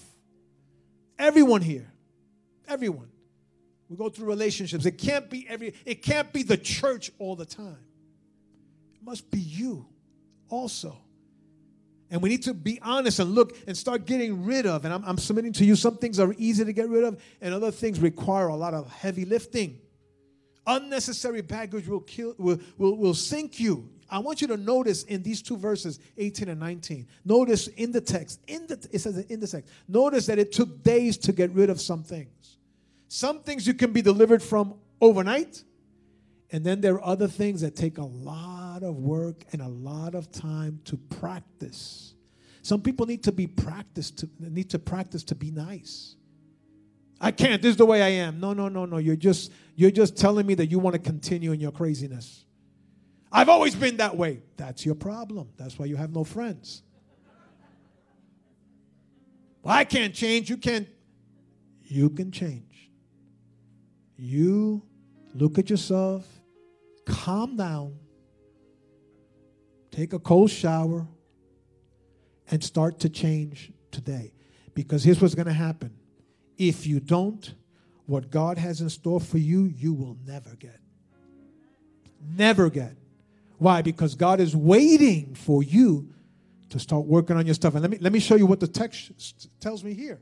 [1.16, 1.92] Everyone here,
[2.66, 3.08] everyone.
[3.88, 4.84] We go through relationships.
[4.84, 7.78] It can't be every it can't be the church all the time.
[8.96, 9.86] It must be you
[10.48, 10.96] also.
[12.10, 14.84] And we need to be honest and look and start getting rid of.
[14.84, 17.54] And I'm, I'm, submitting to you some things are easy to get rid of, and
[17.54, 19.78] other things require a lot of heavy lifting.
[20.66, 23.88] Unnecessary baggage will kill will, will, will sink you.
[24.10, 27.06] I want you to notice in these two verses, 18 and 19.
[27.24, 30.82] Notice in the text, in the it says in the text, notice that it took
[30.82, 32.58] days to get rid of some things.
[33.08, 35.64] Some things you can be delivered from overnight,
[36.50, 40.14] and then there are other things that take a lot of work and a lot
[40.14, 42.14] of time to practice.
[42.62, 46.16] Some people need to be practiced to need to practice to be nice.
[47.20, 47.60] I can't.
[47.60, 48.40] This is the way I am.
[48.40, 48.96] No, no, no, no.
[48.96, 52.44] You're just you're just telling me that you want to continue in your craziness.
[53.30, 54.42] I've always been that way.
[54.56, 55.50] That's your problem.
[55.56, 56.82] That's why you have no friends.
[59.62, 60.48] Well, I can't change.
[60.48, 60.88] You can't.
[61.82, 62.90] You can change.
[64.16, 64.82] You
[65.34, 66.26] look at yourself
[67.10, 67.94] calm down,
[69.90, 71.06] take a cold shower,
[72.50, 74.32] and start to change today.
[74.74, 75.92] Because here's what's going to happen.
[76.60, 77.54] If you don't,
[78.04, 80.78] what God has in store for you, you will never get.
[82.36, 82.96] Never get.
[83.56, 83.80] Why?
[83.80, 86.12] Because God is waiting for you
[86.68, 87.72] to start working on your stuff.
[87.74, 90.20] And let me, let me show you what the text tells me here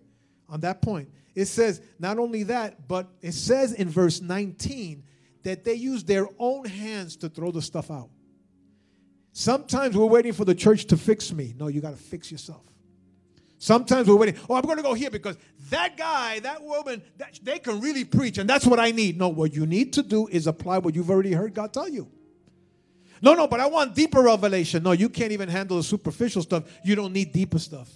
[0.48, 1.11] on that point.
[1.35, 5.03] It says, not only that, but it says in verse 19
[5.42, 8.11] that they use their own hands to throw the stuff out.
[9.33, 11.53] Sometimes we're waiting for the church to fix me.
[11.59, 12.62] No, you got to fix yourself.
[13.59, 14.37] Sometimes we're waiting.
[14.49, 15.37] Oh, I'm going to go here because
[15.71, 19.18] that guy, that woman, that, they can really preach, and that's what I need.
[19.18, 22.09] No, what you need to do is apply what you've already heard God tell you.
[23.21, 24.85] No, no, but I want deeper revelation.
[24.85, 26.64] No, you can't even handle the superficial stuff.
[26.85, 27.90] You don't need deeper stuff.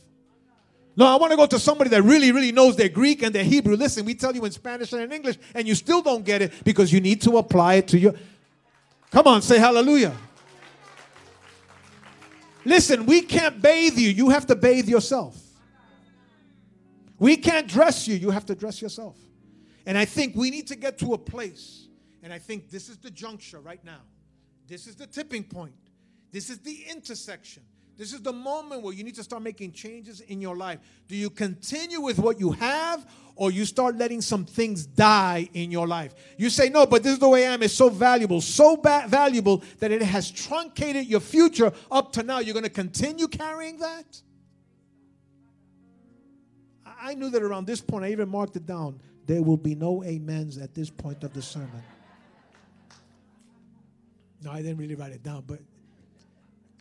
[0.96, 3.44] No, I want to go to somebody that really, really knows their Greek and their
[3.44, 3.76] Hebrew.
[3.76, 6.52] Listen, we tell you in Spanish and in English, and you still don't get it
[6.64, 8.14] because you need to apply it to your.
[9.12, 10.12] Come on, say hallelujah.
[12.64, 14.10] Listen, we can't bathe you.
[14.10, 15.41] You have to bathe yourself.
[17.22, 18.16] We can't dress you.
[18.16, 19.16] You have to dress yourself.
[19.86, 21.88] And I think we need to get to a place,
[22.22, 24.02] and I think this is the juncture right now.
[24.66, 25.74] This is the tipping point.
[26.30, 27.62] This is the intersection
[27.96, 30.80] this is the moment where you need to start making changes in your life.
[31.08, 33.06] Do you continue with what you have
[33.36, 36.14] or you start letting some things die in your life?
[36.38, 37.62] You say, No, but this is the way I am.
[37.62, 42.38] It's so valuable, so ba- valuable that it has truncated your future up to now.
[42.38, 44.22] You're going to continue carrying that?
[47.02, 49.00] I knew that around this point, I even marked it down.
[49.26, 51.82] There will be no amens at this point of the sermon.
[54.42, 55.58] No, I didn't really write it down, but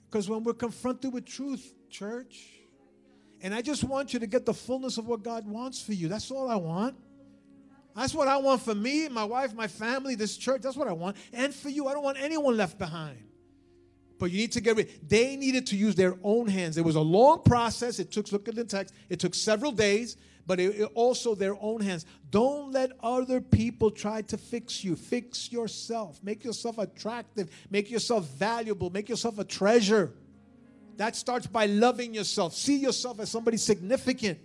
[0.10, 2.49] because when we're confronted with truth, church,
[3.41, 6.07] and I just want you to get the fullness of what God wants for you.
[6.07, 6.95] That's all I want.
[7.95, 10.62] That's what I want for me, my wife, my family, this church.
[10.62, 11.17] That's what I want.
[11.34, 13.17] And for you, I don't want anyone left behind.
[14.21, 15.10] But you need to get rid.
[15.10, 16.77] They needed to use their own hands.
[16.77, 17.97] It was a long process.
[17.97, 20.15] It took, look at the text, it took several days
[20.47, 22.05] but it, it also their own hands.
[22.29, 24.95] Don't let other people try to fix you.
[24.95, 26.19] Fix yourself.
[26.23, 27.49] Make yourself attractive.
[27.69, 28.89] Make yourself valuable.
[28.89, 30.12] Make yourself a treasure.
[30.97, 32.55] That starts by loving yourself.
[32.55, 34.39] See yourself as somebody significant.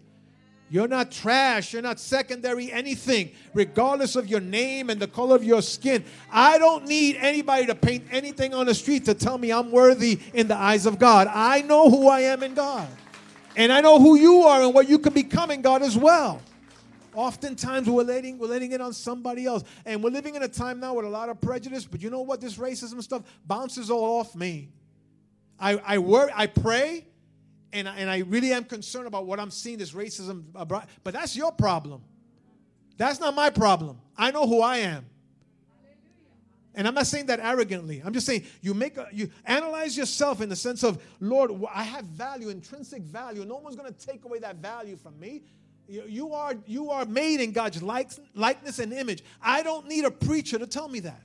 [0.69, 1.73] You're not trash.
[1.73, 6.05] You're not secondary anything, regardless of your name and the color of your skin.
[6.31, 10.19] I don't need anybody to paint anything on the street to tell me I'm worthy
[10.35, 11.29] in the eyes of God.
[11.33, 12.89] I know who I am in God.
[13.57, 16.43] And I know who you are and what you can become in God as well.
[17.15, 19.65] Oftentimes we're letting, we're letting it on somebody else.
[19.87, 22.21] And we're living in a time now with a lot of prejudice, but you know
[22.21, 22.43] what?
[22.43, 24.69] This racism stuff bounces all off me.
[25.59, 27.07] I, I worry, I pray,
[27.77, 30.45] and and I really am concerned about what I'm seeing this racism.
[30.53, 32.03] But that's your problem.
[32.97, 34.01] That's not my problem.
[34.17, 35.07] I know who I am.
[36.75, 38.03] And I'm not saying that arrogantly.
[38.05, 41.83] I'm just saying you make a, you analyze yourself in the sense of, Lord, I
[41.83, 43.47] have value, intrinsic value.
[43.47, 45.43] No one's going to take away that value from me.
[45.89, 49.23] You, you are you are made in God's likeness and image.
[49.41, 51.23] I don't need a preacher to tell me that.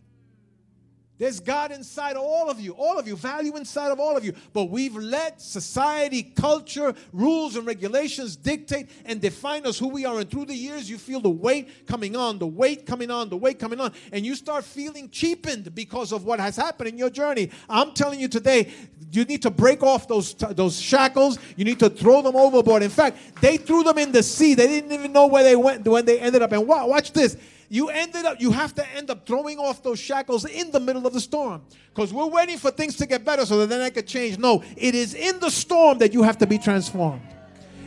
[1.21, 4.25] There's God inside of all of you, all of you, value inside of all of
[4.25, 4.33] you.
[4.53, 10.17] But we've let society, culture, rules, and regulations dictate and define us who we are.
[10.17, 13.37] And through the years, you feel the weight coming on, the weight coming on, the
[13.37, 13.93] weight coming on.
[14.11, 17.51] And you start feeling cheapened because of what has happened in your journey.
[17.69, 18.73] I'm telling you today,
[19.11, 21.37] you need to break off those, those shackles.
[21.55, 22.81] You need to throw them overboard.
[22.81, 24.55] In fact, they threw them in the sea.
[24.55, 26.51] They didn't even know where they went when they ended up.
[26.51, 27.37] And watch this
[27.71, 31.07] you ended up, you have to end up throwing off those shackles in the middle
[31.07, 31.61] of the storm.
[31.95, 34.37] Because we're waiting for things to get better so that then I could change.
[34.37, 37.21] No, it is in the storm that you have to be transformed.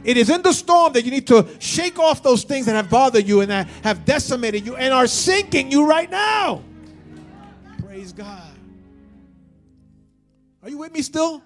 [0.02, 2.88] It is in the storm that you need to shake off those things that have
[2.88, 6.62] bothered you and that have decimated you and are sinking you right now.
[7.84, 8.56] Praise God.
[10.62, 11.42] Are you with me still?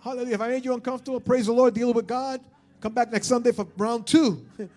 [0.00, 0.34] Hallelujah.
[0.34, 2.40] If I made you uncomfortable, praise the Lord, deal with God.
[2.80, 4.44] Come back next Sunday for round two.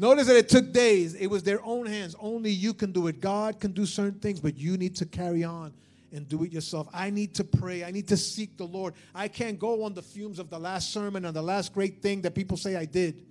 [0.00, 1.14] Notice that it took days.
[1.14, 2.14] It was their own hands.
[2.20, 3.20] Only you can do it.
[3.20, 5.74] God can do certain things, but you need to carry on
[6.12, 6.88] and do it yourself.
[6.94, 7.82] I need to pray.
[7.82, 8.94] I need to seek the Lord.
[9.12, 12.22] I can't go on the fumes of the last sermon and the last great thing
[12.22, 13.26] that people say I did.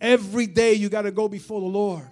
[0.00, 2.08] Every day you got to go before the Lord.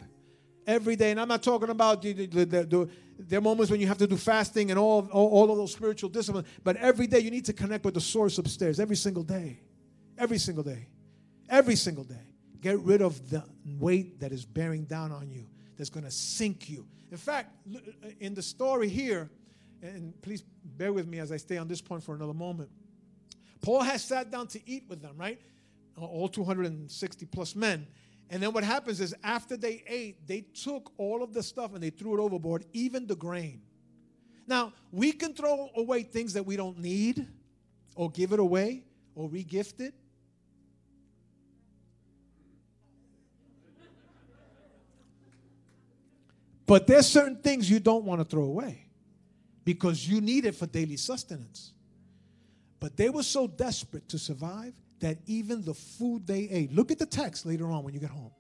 [0.67, 1.13] Every day.
[1.13, 3.99] And I'm not talking about the, the, the, the there are moments when you have
[3.99, 7.31] to do fasting and all, all, all of those spiritual disciplines, but every day you
[7.31, 8.81] need to connect with the source upstairs.
[8.81, 9.61] Every single day.
[10.19, 10.89] Every single day.
[11.49, 12.30] Every single day.
[12.61, 13.45] Get rid of the
[13.79, 15.47] weight that is bearing down on you,
[15.77, 16.87] that's going to sink you.
[17.11, 19.31] In fact, uh, in the story here,
[19.83, 22.71] and please bear with me as I stay on this point for another moment.
[23.63, 25.41] Paul has sat down to eat with them, right?
[25.97, 27.87] All 260 plus men.
[28.31, 31.83] And then what happens is after they ate, they took all of the stuff and
[31.83, 33.63] they threw it overboard, even the grain.
[34.47, 37.27] Now, we can throw away things that we don't need
[37.97, 39.95] or give it away or regift it.
[46.71, 48.87] But there's certain things you don't want to throw away
[49.65, 51.73] because you need it for daily sustenance.
[52.79, 57.01] But they were so desperate to survive that even the food they ate, look at
[57.01, 58.31] the text later on when you get home,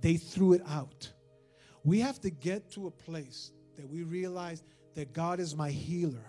[0.00, 1.12] they threw it out.
[1.84, 4.62] We have to get to a place that we realize
[4.94, 6.24] that God is my healer,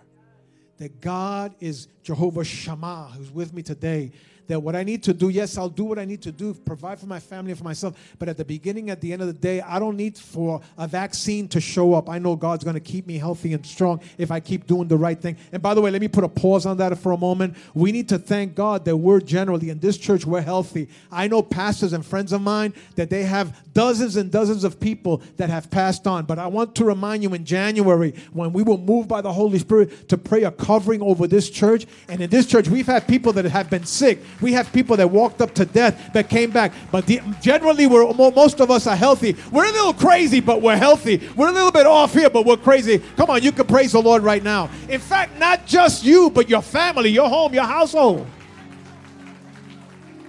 [0.75, 4.11] that God is Jehovah Shammah, who's with me today,
[4.49, 6.99] that what I need to do, yes, I'll do what I need to do, provide
[6.99, 7.95] for my family and for myself.
[8.17, 10.87] But at the beginning, at the end of the day, I don't need for a
[10.87, 12.09] vaccine to show up.
[12.09, 14.97] I know God's going to keep me healthy and strong if I keep doing the
[14.97, 15.37] right thing.
[15.51, 17.55] And by the way, let me put a pause on that for a moment.
[17.73, 20.89] We need to thank God that we're generally in this church, we're healthy.
[21.11, 25.21] I know pastors and friends of mine that they have dozens and dozens of people
[25.37, 26.25] that have passed on.
[26.25, 29.59] But I want to remind you in January, when we were moved by the Holy
[29.59, 33.31] Spirit to pray a covering over this church, and in this church, we've had people
[33.33, 34.19] that have been sick.
[34.41, 36.71] We have people that walked up to death that came back.
[36.91, 39.35] But the, generally, we're, most of us are healthy.
[39.51, 41.21] We're a little crazy, but we're healthy.
[41.35, 42.99] We're a little bit off here, but we're crazy.
[43.17, 44.69] Come on, you can praise the Lord right now.
[44.87, 48.25] In fact, not just you, but your family, your home, your household.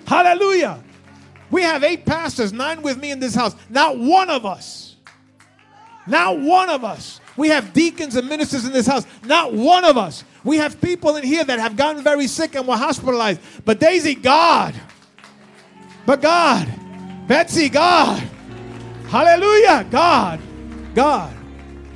[0.07, 0.83] Hallelujah.
[1.51, 3.55] We have eight pastors, nine with me in this house.
[3.69, 4.97] Not one of us,
[6.07, 7.21] not one of us.
[7.37, 9.07] We have deacons and ministers in this house.
[9.25, 12.67] Not one of us we have people in here that have gotten very sick and
[12.67, 13.41] were hospitalized.
[13.65, 14.75] But Daisy, God.
[16.07, 16.69] But God.
[17.27, 18.23] Betsy, God.
[19.09, 19.87] Hallelujah.
[19.91, 20.41] God.
[20.95, 21.37] God.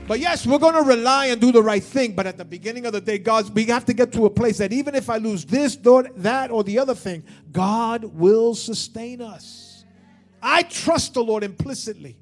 [0.06, 2.12] But yes, we're going to rely and do the right thing.
[2.12, 4.58] But at the beginning of the day, God, we have to get to a place
[4.58, 9.84] that even if I lose this, that, or the other thing, God will sustain us.
[10.42, 12.18] I trust the Lord implicitly.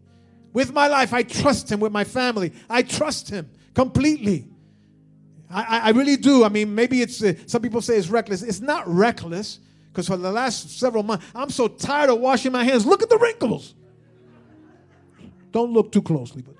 [0.52, 1.80] With my life, I trust Him.
[1.80, 4.46] With my family, I trust Him completely.
[5.52, 6.44] I, I really do.
[6.44, 8.42] I mean, maybe it's, uh, some people say it's reckless.
[8.42, 12.64] It's not reckless because for the last several months, I'm so tired of washing my
[12.64, 12.86] hands.
[12.86, 13.74] Look at the wrinkles.
[15.50, 16.54] Don't look too closely, but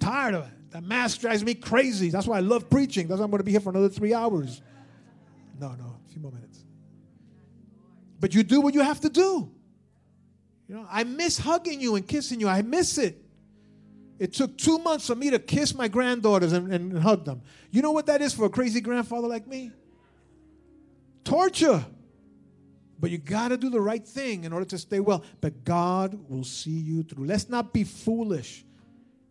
[0.00, 0.70] tired of it.
[0.70, 2.08] The mask drives me crazy.
[2.08, 3.08] That's why I love preaching.
[3.08, 4.62] That's why I'm going to be here for another three hours.
[5.60, 6.64] No, no, a few more minutes.
[8.20, 9.50] But you do what you have to do.
[10.68, 12.48] You know, I miss hugging you and kissing you.
[12.48, 13.22] I miss it.
[14.18, 17.42] It took two months for me to kiss my granddaughters and, and hug them.
[17.70, 19.70] You know what that is for a crazy grandfather like me?
[21.24, 21.84] Torture.
[23.00, 25.22] But you got to do the right thing in order to stay well.
[25.40, 27.26] But God will see you through.
[27.26, 28.64] Let's not be foolish.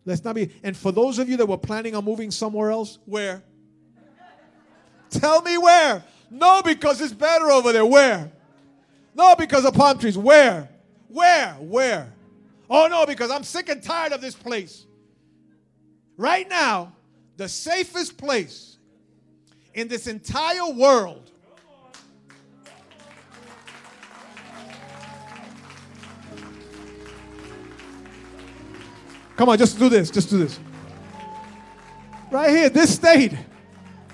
[0.06, 0.50] Let's not be.
[0.62, 3.42] And for those of you that were planning on moving somewhere else, where?
[5.10, 6.02] Tell me where.
[6.30, 7.84] No, because it's better over there.
[7.84, 8.32] Where?
[9.14, 10.16] No, because of palm trees.
[10.16, 10.70] Where?
[11.08, 11.54] Where?
[11.60, 12.12] Where?
[12.70, 14.86] Oh no, because I'm sick and tired of this place.
[16.16, 16.92] right now,
[17.36, 18.78] the safest place
[19.74, 21.30] in this entire world
[29.38, 30.10] Come on, just do this.
[30.10, 30.58] Just do this.
[32.28, 33.32] Right here, this state.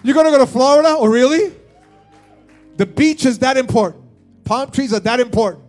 [0.03, 0.97] You're going to go to Florida?
[0.99, 1.55] Oh, really?
[2.77, 4.05] The beach is that important.
[4.45, 5.64] Palm trees are that important.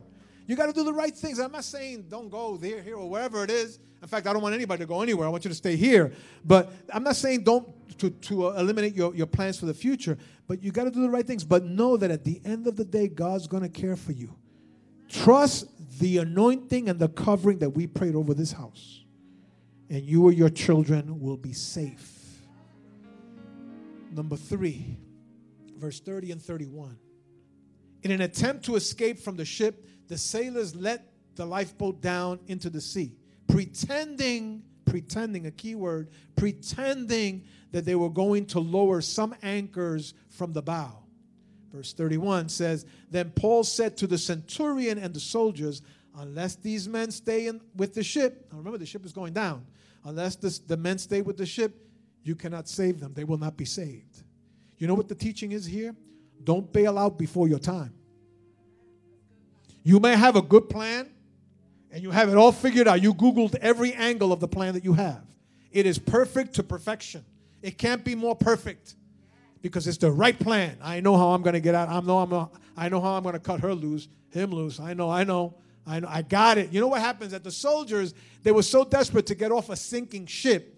[0.47, 1.39] You got to do the right things.
[1.39, 3.79] I'm not saying don't go there, here, or wherever it is.
[4.01, 5.27] In fact, I don't want anybody to go anywhere.
[5.27, 6.13] I want you to stay here.
[6.43, 7.67] But I'm not saying don't
[7.97, 10.17] to, to uh, eliminate your, your plans for the future,
[10.47, 11.43] but you got to do the right things.
[11.43, 14.35] But know that at the end of the day, God's going to care for you.
[15.09, 15.67] Trust
[15.99, 19.05] the anointing and the covering that we prayed over this house
[19.89, 22.41] and you or your children will be safe.
[24.11, 24.97] Number three,
[25.77, 26.97] verse 30 and 31.
[28.03, 32.70] In an attempt to escape from the ship, the sailors let the lifeboat down into
[32.70, 33.14] the sea,
[33.47, 40.53] pretending, pretending, a key word, pretending that they were going to lower some anchors from
[40.53, 41.03] the bow.
[41.72, 45.82] Verse 31 says, Then Paul said to the centurion and the soldiers,
[46.18, 49.66] Unless these men stay in, with the ship, now remember the ship is going down,
[50.06, 51.76] unless this, the men stay with the ship,
[52.24, 53.14] you cannot save them.
[53.14, 54.24] They will not be saved.
[54.78, 55.93] You know what the teaching is here?
[56.43, 57.93] Don't bail out before your time.
[59.86, 61.11] You may have a good plan
[61.91, 63.03] and you have it all figured out.
[63.03, 65.21] You Googled every angle of the plan that you have.
[65.71, 67.23] It is perfect to perfection.
[67.61, 68.95] It can't be more perfect
[69.61, 70.77] because it's the right plan.
[70.81, 71.88] I know how I'm going to get out.
[71.88, 72.33] I know I'm.
[72.33, 74.79] A, I know how I'm going to cut her loose, him loose.
[74.79, 75.09] I know.
[75.09, 75.53] I know.
[75.88, 76.73] I know, I got it.
[76.73, 77.31] You know what happens?
[77.31, 80.74] That the soldiers, they were so desperate to get off a sinking ship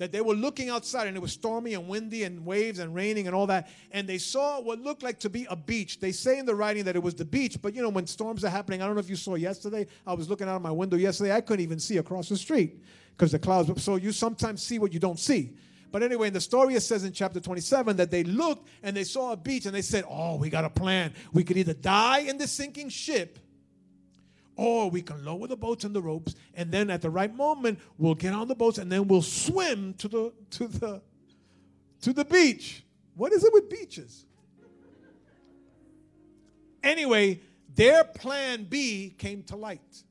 [0.00, 3.26] that they were looking outside and it was stormy and windy and waves and raining
[3.26, 3.68] and all that.
[3.90, 6.00] And they saw what looked like to be a beach.
[6.00, 8.42] They say in the writing that it was the beach, but you know, when storms
[8.42, 10.70] are happening, I don't know if you saw yesterday, I was looking out of my
[10.70, 12.82] window yesterday, I couldn't even see across the street
[13.14, 13.68] because the clouds.
[13.68, 13.78] Were.
[13.78, 15.52] So you sometimes see what you don't see.
[15.92, 19.04] But anyway, in the story, it says in chapter 27 that they looked and they
[19.04, 21.12] saw a beach and they said, Oh, we got a plan.
[21.34, 23.38] We could either die in this sinking ship
[24.60, 27.78] or we can lower the boats and the ropes, and then at the right moment,
[27.96, 31.00] we'll get on the boats and then we'll swim to the to the
[32.02, 32.84] to the beach.
[33.14, 34.26] What is it with beaches?
[36.82, 37.40] Anyway,
[37.74, 40.04] their plan B came to light.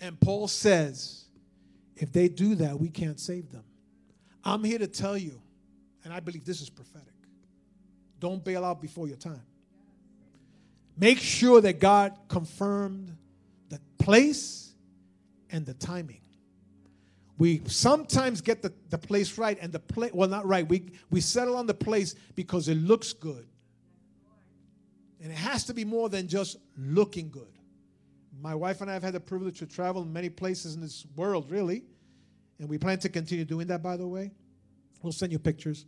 [0.00, 1.24] And Paul says,
[1.96, 3.64] if they do that, we can't save them.
[4.42, 5.40] I'm here to tell you,
[6.04, 7.14] and I believe this is prophetic.
[8.18, 9.42] Don't bail out before your time.
[10.96, 13.16] Make sure that God confirmed
[13.74, 14.72] the place
[15.50, 16.20] and the timing.
[17.38, 20.68] We sometimes get the, the place right and the place, well, not right.
[20.68, 23.46] We, we settle on the place because it looks good.
[25.20, 27.48] And it has to be more than just looking good.
[28.40, 31.06] My wife and I have had the privilege to travel in many places in this
[31.16, 31.82] world, really.
[32.60, 34.32] And we plan to continue doing that, by the way.
[35.02, 35.86] We'll send you pictures.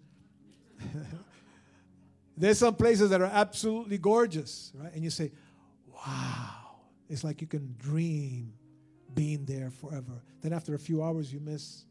[2.37, 4.93] There's some places that are absolutely gorgeous, right?
[4.93, 5.31] And you say,
[5.95, 6.56] wow.
[7.09, 8.53] It's like you can dream
[9.15, 10.23] being there forever.
[10.43, 11.85] Then after a few hours, you miss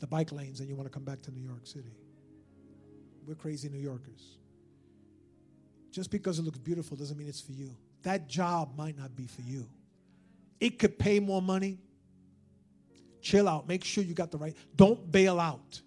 [0.00, 1.94] the bike lanes and you want to come back to New York City.
[3.26, 4.38] We're crazy New Yorkers.
[5.90, 7.74] Just because it looks beautiful doesn't mean it's for you.
[8.02, 9.66] That job might not be for you.
[10.60, 11.78] It could pay more money.
[13.20, 13.66] Chill out.
[13.66, 14.56] Make sure you got the right.
[14.76, 15.80] Don't bail out.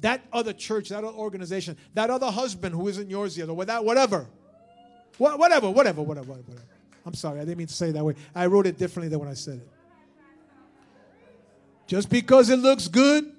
[0.00, 3.84] That other church, that other organization, that other husband who isn't yours yet, or that
[3.84, 4.26] whatever.
[5.18, 6.62] Whatever, whatever, whatever, whatever.
[7.10, 8.14] I'm sorry, I didn't mean to say it that way.
[8.32, 9.68] I wrote it differently than when I said it.
[11.88, 13.32] Just because it looks good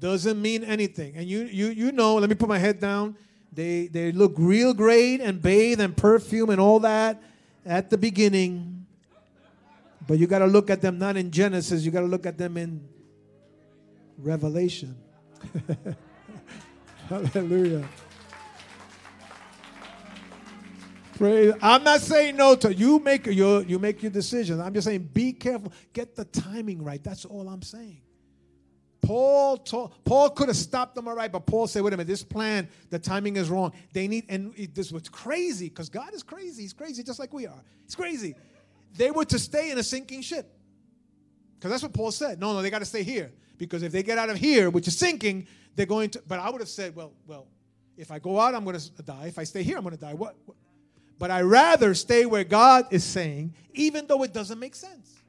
[0.00, 1.14] doesn't mean anything.
[1.14, 3.18] And you you you know, let me put my head down.
[3.52, 7.22] They they look real great and bathe and perfume and all that
[7.66, 8.86] at the beginning.
[10.08, 12.38] But you got to look at them not in Genesis, you got to look at
[12.38, 12.88] them in
[14.16, 14.96] Revelation.
[17.10, 17.86] Hallelujah.
[21.22, 21.54] Praise.
[21.62, 22.98] I'm not saying no to you.
[22.98, 24.58] Make your you make your decisions.
[24.58, 25.72] I'm just saying be careful.
[25.92, 27.00] Get the timing right.
[27.00, 28.00] That's all I'm saying.
[29.02, 32.08] Paul told, Paul could have stopped them all right, but Paul said, "Wait a minute,
[32.08, 33.72] this plan, the timing is wrong.
[33.92, 36.62] They need." And it, this was crazy because God is crazy.
[36.62, 37.62] He's crazy just like we are.
[37.84, 38.34] He's crazy.
[38.96, 40.52] They were to stay in a sinking ship
[41.54, 42.40] because that's what Paul said.
[42.40, 44.88] No, no, they got to stay here because if they get out of here, which
[44.88, 45.46] is sinking,
[45.76, 46.22] they're going to.
[46.26, 47.46] But I would have said, "Well, well,
[47.96, 49.26] if I go out, I'm going to die.
[49.26, 50.34] If I stay here, I'm going to die." What?
[50.46, 50.56] what?
[51.22, 55.22] But I rather stay where God is saying, even though it doesn't make sense.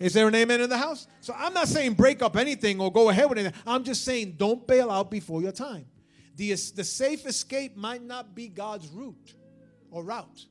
[0.00, 1.06] Is there an amen in the house?
[1.20, 3.56] So I'm not saying break up anything or go ahead with anything.
[3.64, 5.86] I'm just saying don't bail out before your time.
[6.34, 9.34] The, the safe escape might not be God's route
[9.92, 10.46] or route.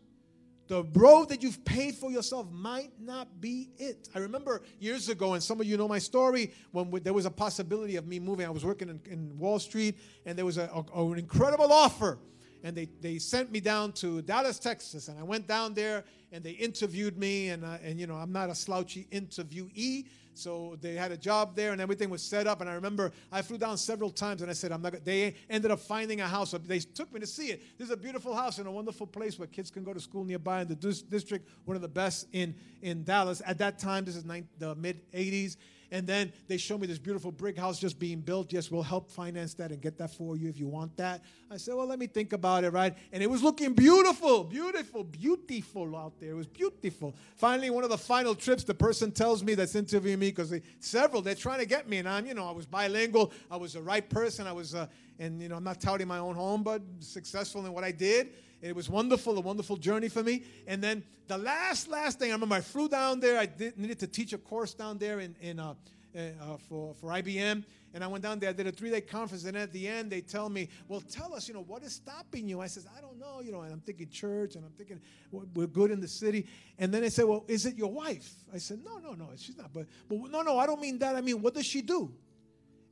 [0.67, 4.07] The road that you've paid for yourself might not be it.
[4.15, 7.25] I remember years ago, and some of you know my story, when we, there was
[7.25, 8.45] a possibility of me moving.
[8.45, 12.17] I was working in, in Wall Street, and there was a, a, an incredible offer.
[12.63, 16.43] And they, they sent me down to Dallas, Texas, and I went down there, and
[16.43, 17.49] they interviewed me.
[17.49, 20.05] And, uh, and you know, I'm not a slouchy interviewee,
[20.35, 22.61] so they had a job there and everything was set up.
[22.61, 25.71] And I remember I flew down several times and I said, I'm not they ended
[25.71, 26.51] up finding a house.
[26.65, 27.61] They took me to see it.
[27.77, 30.23] This is a beautiful house in a wonderful place where kids can go to school
[30.23, 33.41] nearby in the district, one of the best in, in Dallas.
[33.45, 35.57] At that time, this is the mid 80s.
[35.93, 38.51] And then they show me this beautiful brick house just being built.
[38.51, 41.23] Yes, we'll help finance that and get that for you if you want that.
[41.51, 42.97] I said, well, let me think about it, right?
[43.11, 46.31] And it was looking beautiful, beautiful, beautiful out there.
[46.31, 47.15] It was beautiful.
[47.35, 51.21] Finally, one of the final trips, the person tells me that's interviewing me because several,
[51.21, 51.99] they're trying to get me.
[51.99, 53.31] And I'm, you know, I was bilingual.
[53.51, 54.47] I was the right person.
[54.47, 54.87] I was, uh,
[55.19, 58.29] and, you know, I'm not touting my own home, but successful in what I did.
[58.63, 60.43] It was wonderful, a wonderful journey for me.
[60.67, 63.37] And then the last, last thing, I remember I flew down there.
[63.37, 65.73] I did, needed to teach a course down there in, in uh,
[66.15, 67.65] uh, for, for IBM.
[67.93, 70.09] And I went down there, I did a three day conference, and at the end,
[70.09, 72.61] they tell me, Well, tell us, you know, what is stopping you?
[72.61, 74.99] I says, I don't know, you know, and I'm thinking church, and I'm thinking
[75.31, 76.47] we're good in the city.
[76.79, 78.33] And then they said, Well, is it your wife?
[78.53, 79.73] I said, No, no, no, she's not.
[79.73, 81.15] But, but no, no, I don't mean that.
[81.15, 82.11] I mean, what does she do?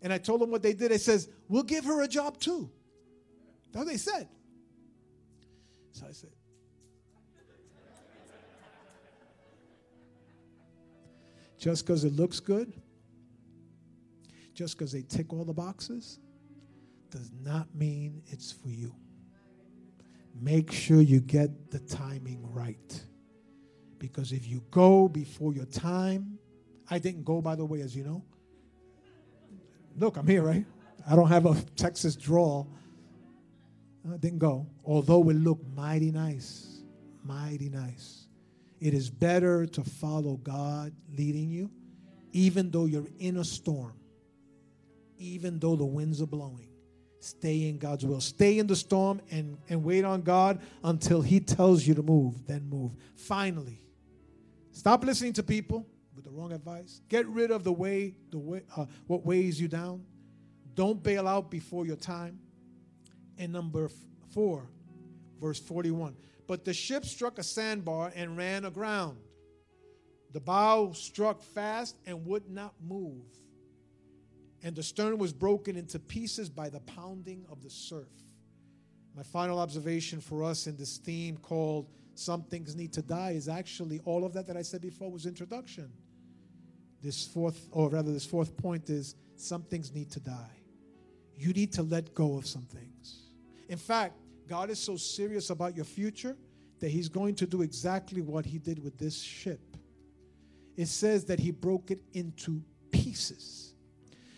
[0.03, 0.91] And I told them what they did.
[0.91, 2.69] They says, We'll give her a job too.
[3.72, 4.28] That's what they said.
[6.07, 6.31] I said,
[11.57, 12.73] just because it looks good,
[14.53, 16.19] just because they tick all the boxes,
[17.09, 18.95] does not mean it's for you.
[20.33, 23.03] Make sure you get the timing right.
[23.99, 26.39] Because if you go before your time,
[26.89, 28.23] I didn't go, by the way, as you know.
[29.97, 30.65] Look, I'm here, right?
[31.07, 32.71] I don't have a Texas drawl.
[34.09, 34.67] I didn't go.
[34.83, 36.81] Although it looked mighty nice,
[37.23, 38.27] mighty nice.
[38.79, 41.69] It is better to follow God leading you,
[42.31, 43.93] even though you're in a storm,
[45.17, 46.67] even though the winds are blowing.
[47.19, 48.19] Stay in God's will.
[48.19, 52.47] Stay in the storm and, and wait on God until He tells you to move,
[52.47, 52.95] then move.
[53.15, 53.79] Finally,
[54.71, 55.85] stop listening to people
[56.15, 57.01] with the wrong advice.
[57.09, 60.03] Get rid of the way, the way uh, what weighs you down.
[60.73, 62.39] Don't bail out before your time.
[63.41, 63.89] And number
[64.29, 64.69] four,
[65.41, 66.15] verse 41.
[66.47, 69.17] But the ship struck a sandbar and ran aground.
[70.31, 73.25] The bow struck fast and would not move.
[74.63, 78.07] And the stern was broken into pieces by the pounding of the surf.
[79.15, 83.49] My final observation for us in this theme called Some Things Need to Die is
[83.49, 85.91] actually all of that that I said before was introduction.
[87.01, 90.61] This fourth, or rather, this fourth point is some things need to die.
[91.35, 93.20] You need to let go of some things.
[93.72, 94.17] In fact,
[94.49, 96.36] God is so serious about your future
[96.82, 99.78] that He's going to do exactly what He did with this ship.
[100.76, 102.61] It says that He broke it into
[102.91, 103.74] pieces.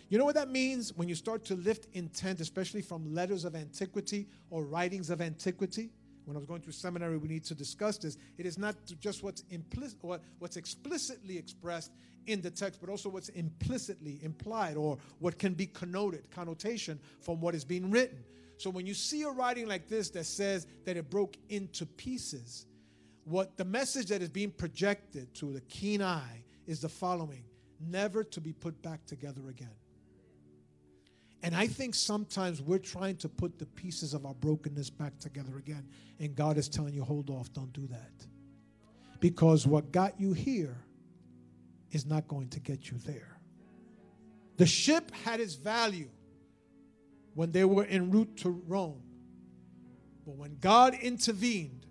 [0.10, 3.56] You know what that means when you start to lift intent, especially from letters of
[3.56, 5.90] antiquity or writings of antiquity?
[6.26, 8.18] When I was going through seminary, we need to discuss this.
[8.38, 11.92] It is not just what's implicit, what, what's explicitly expressed
[12.28, 17.42] in the text, but also what's implicitly implied or what can be connoted, connotation from
[17.42, 18.24] what is being written.
[18.58, 22.66] So when you see a writing like this that says that it broke into pieces,
[23.26, 27.44] what the message that is being projected to the keen eye is the following
[27.80, 29.76] never to be put back together again.
[31.42, 35.58] And I think sometimes we're trying to put the pieces of our brokenness back together
[35.58, 35.86] again.
[36.20, 38.12] And God is telling you, hold off, don't do that.
[39.20, 40.78] Because what got you here
[41.92, 43.38] is not going to get you there.
[44.56, 46.10] The ship had its value
[47.34, 49.02] when they were en route to Rome.
[50.26, 51.86] But when God intervened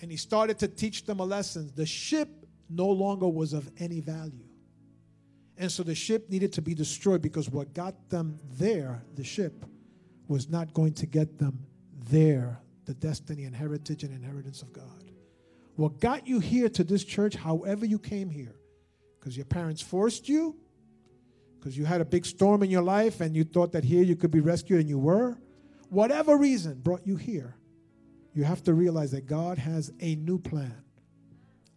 [0.00, 2.28] and He started to teach them a lesson, the ship
[2.68, 4.44] no longer was of any value.
[5.56, 9.64] And so the ship needed to be destroyed because what got them there, the ship,
[10.28, 11.66] was not going to get them
[12.10, 15.10] there, the destiny and heritage and inheritance of God.
[15.74, 18.54] What got you here to this church, however you came here,
[19.18, 20.56] because your parents forced you,
[21.68, 24.16] because you had a big storm in your life and you thought that here you
[24.16, 25.36] could be rescued and you were,
[25.90, 27.56] whatever reason brought you here,
[28.32, 30.82] you have to realize that God has a new plan.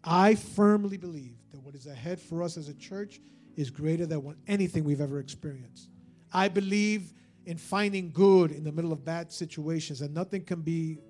[0.02, 3.20] I firmly believe that what is ahead for us as a church
[3.54, 5.90] is greater than anything we've ever experienced.
[6.32, 7.12] I believe
[7.44, 11.00] in finding good in the middle of bad situations, and nothing can be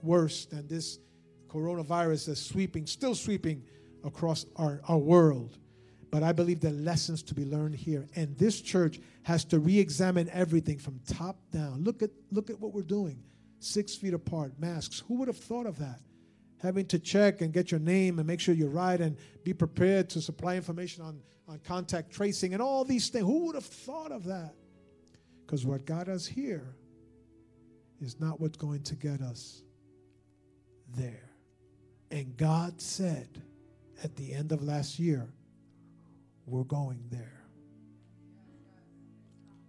[0.00, 0.98] worse than this
[1.46, 3.64] coronavirus that's sweeping, still sweeping
[4.02, 5.58] across our, our world.
[6.10, 8.08] But I believe there are lessons to be learned here.
[8.16, 11.84] And this church has to re examine everything from top down.
[11.84, 13.22] Look at, look at what we're doing
[13.60, 15.02] six feet apart, masks.
[15.06, 16.00] Who would have thought of that?
[16.62, 20.10] having to check and get your name and make sure you're right and be prepared
[20.10, 23.24] to supply information on, on contact tracing and all these things.
[23.24, 24.54] Who would have thought of that?
[25.44, 26.76] Because what got us here
[28.00, 29.62] is not what's going to get us
[30.96, 31.30] there.
[32.10, 33.42] And God said
[34.02, 35.32] at the end of last year,
[36.50, 37.40] we're going there.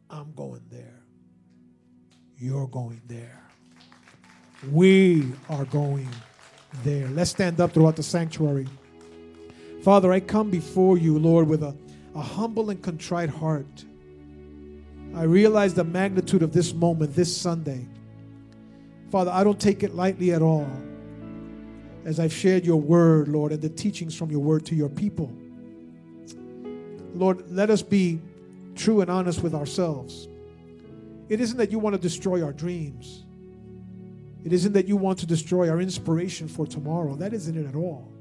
[0.10, 1.04] I'm going there.
[2.38, 3.44] You're going there.
[4.72, 6.10] We are going
[6.84, 7.08] there.
[7.10, 8.68] Let's stand up throughout the sanctuary.
[9.84, 11.76] Father, I come before you, Lord, with a,
[12.16, 13.86] a humble and contrite heart.
[15.16, 17.86] I realize the magnitude of this moment this Sunday.
[19.12, 20.70] Father, I don't take it lightly at all
[22.06, 25.32] as I've shared your word, Lord, and the teachings from your word to your people.
[27.14, 28.20] Lord, let us be
[28.76, 30.28] true and honest with ourselves.
[31.30, 33.26] It isn't that you want to destroy our dreams.
[34.44, 37.16] It isn't that you want to destroy our inspiration for tomorrow.
[37.16, 38.12] That isn't it at all.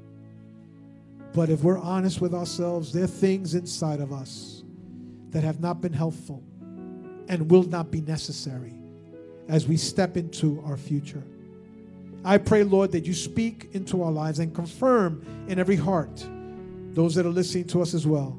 [1.33, 4.63] But if we're honest with ourselves, there are things inside of us
[5.31, 6.43] that have not been helpful
[7.27, 8.73] and will not be necessary
[9.47, 11.23] as we step into our future.
[12.23, 16.25] I pray, Lord, that you speak into our lives and confirm in every heart,
[16.93, 18.37] those that are listening to us as well,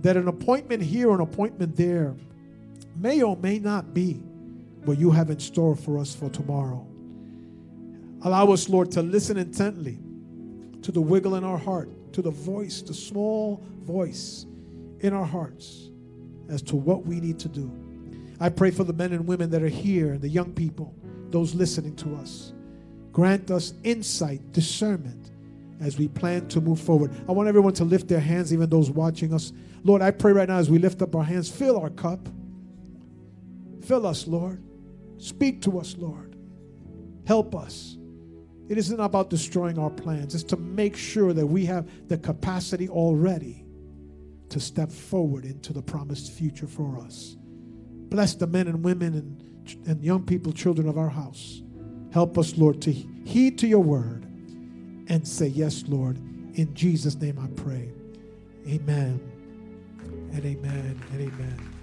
[0.00, 2.14] that an appointment here an appointment there
[2.96, 4.14] may or may not be
[4.84, 6.86] what you have in store for us for tomorrow.
[8.22, 9.98] Allow us, Lord, to listen intently
[10.82, 14.46] to the wiggle in our heart, to the voice, the small voice
[15.00, 15.90] in our hearts
[16.48, 17.70] as to what we need to do.
[18.40, 20.94] I pray for the men and women that are here and the young people,
[21.30, 22.52] those listening to us.
[23.12, 25.30] Grant us insight, discernment
[25.80, 27.12] as we plan to move forward.
[27.28, 29.52] I want everyone to lift their hands, even those watching us.
[29.84, 32.28] Lord, I pray right now as we lift up our hands, fill our cup.
[33.84, 34.62] Fill us, Lord.
[35.18, 36.36] Speak to us, Lord.
[37.26, 37.96] Help us.
[38.68, 42.88] It isn't about destroying our plans, it's to make sure that we have the capacity
[42.88, 43.64] already
[44.50, 47.36] to step forward into the promised future for us.
[48.10, 51.62] Bless the men and women and, and young people, children of our house.
[52.12, 54.24] Help us, Lord, to heed to your word
[55.08, 56.18] and say, Yes, Lord.
[56.54, 57.92] In Jesus' name I pray.
[58.66, 59.27] Amen
[60.32, 61.77] and amen and amen.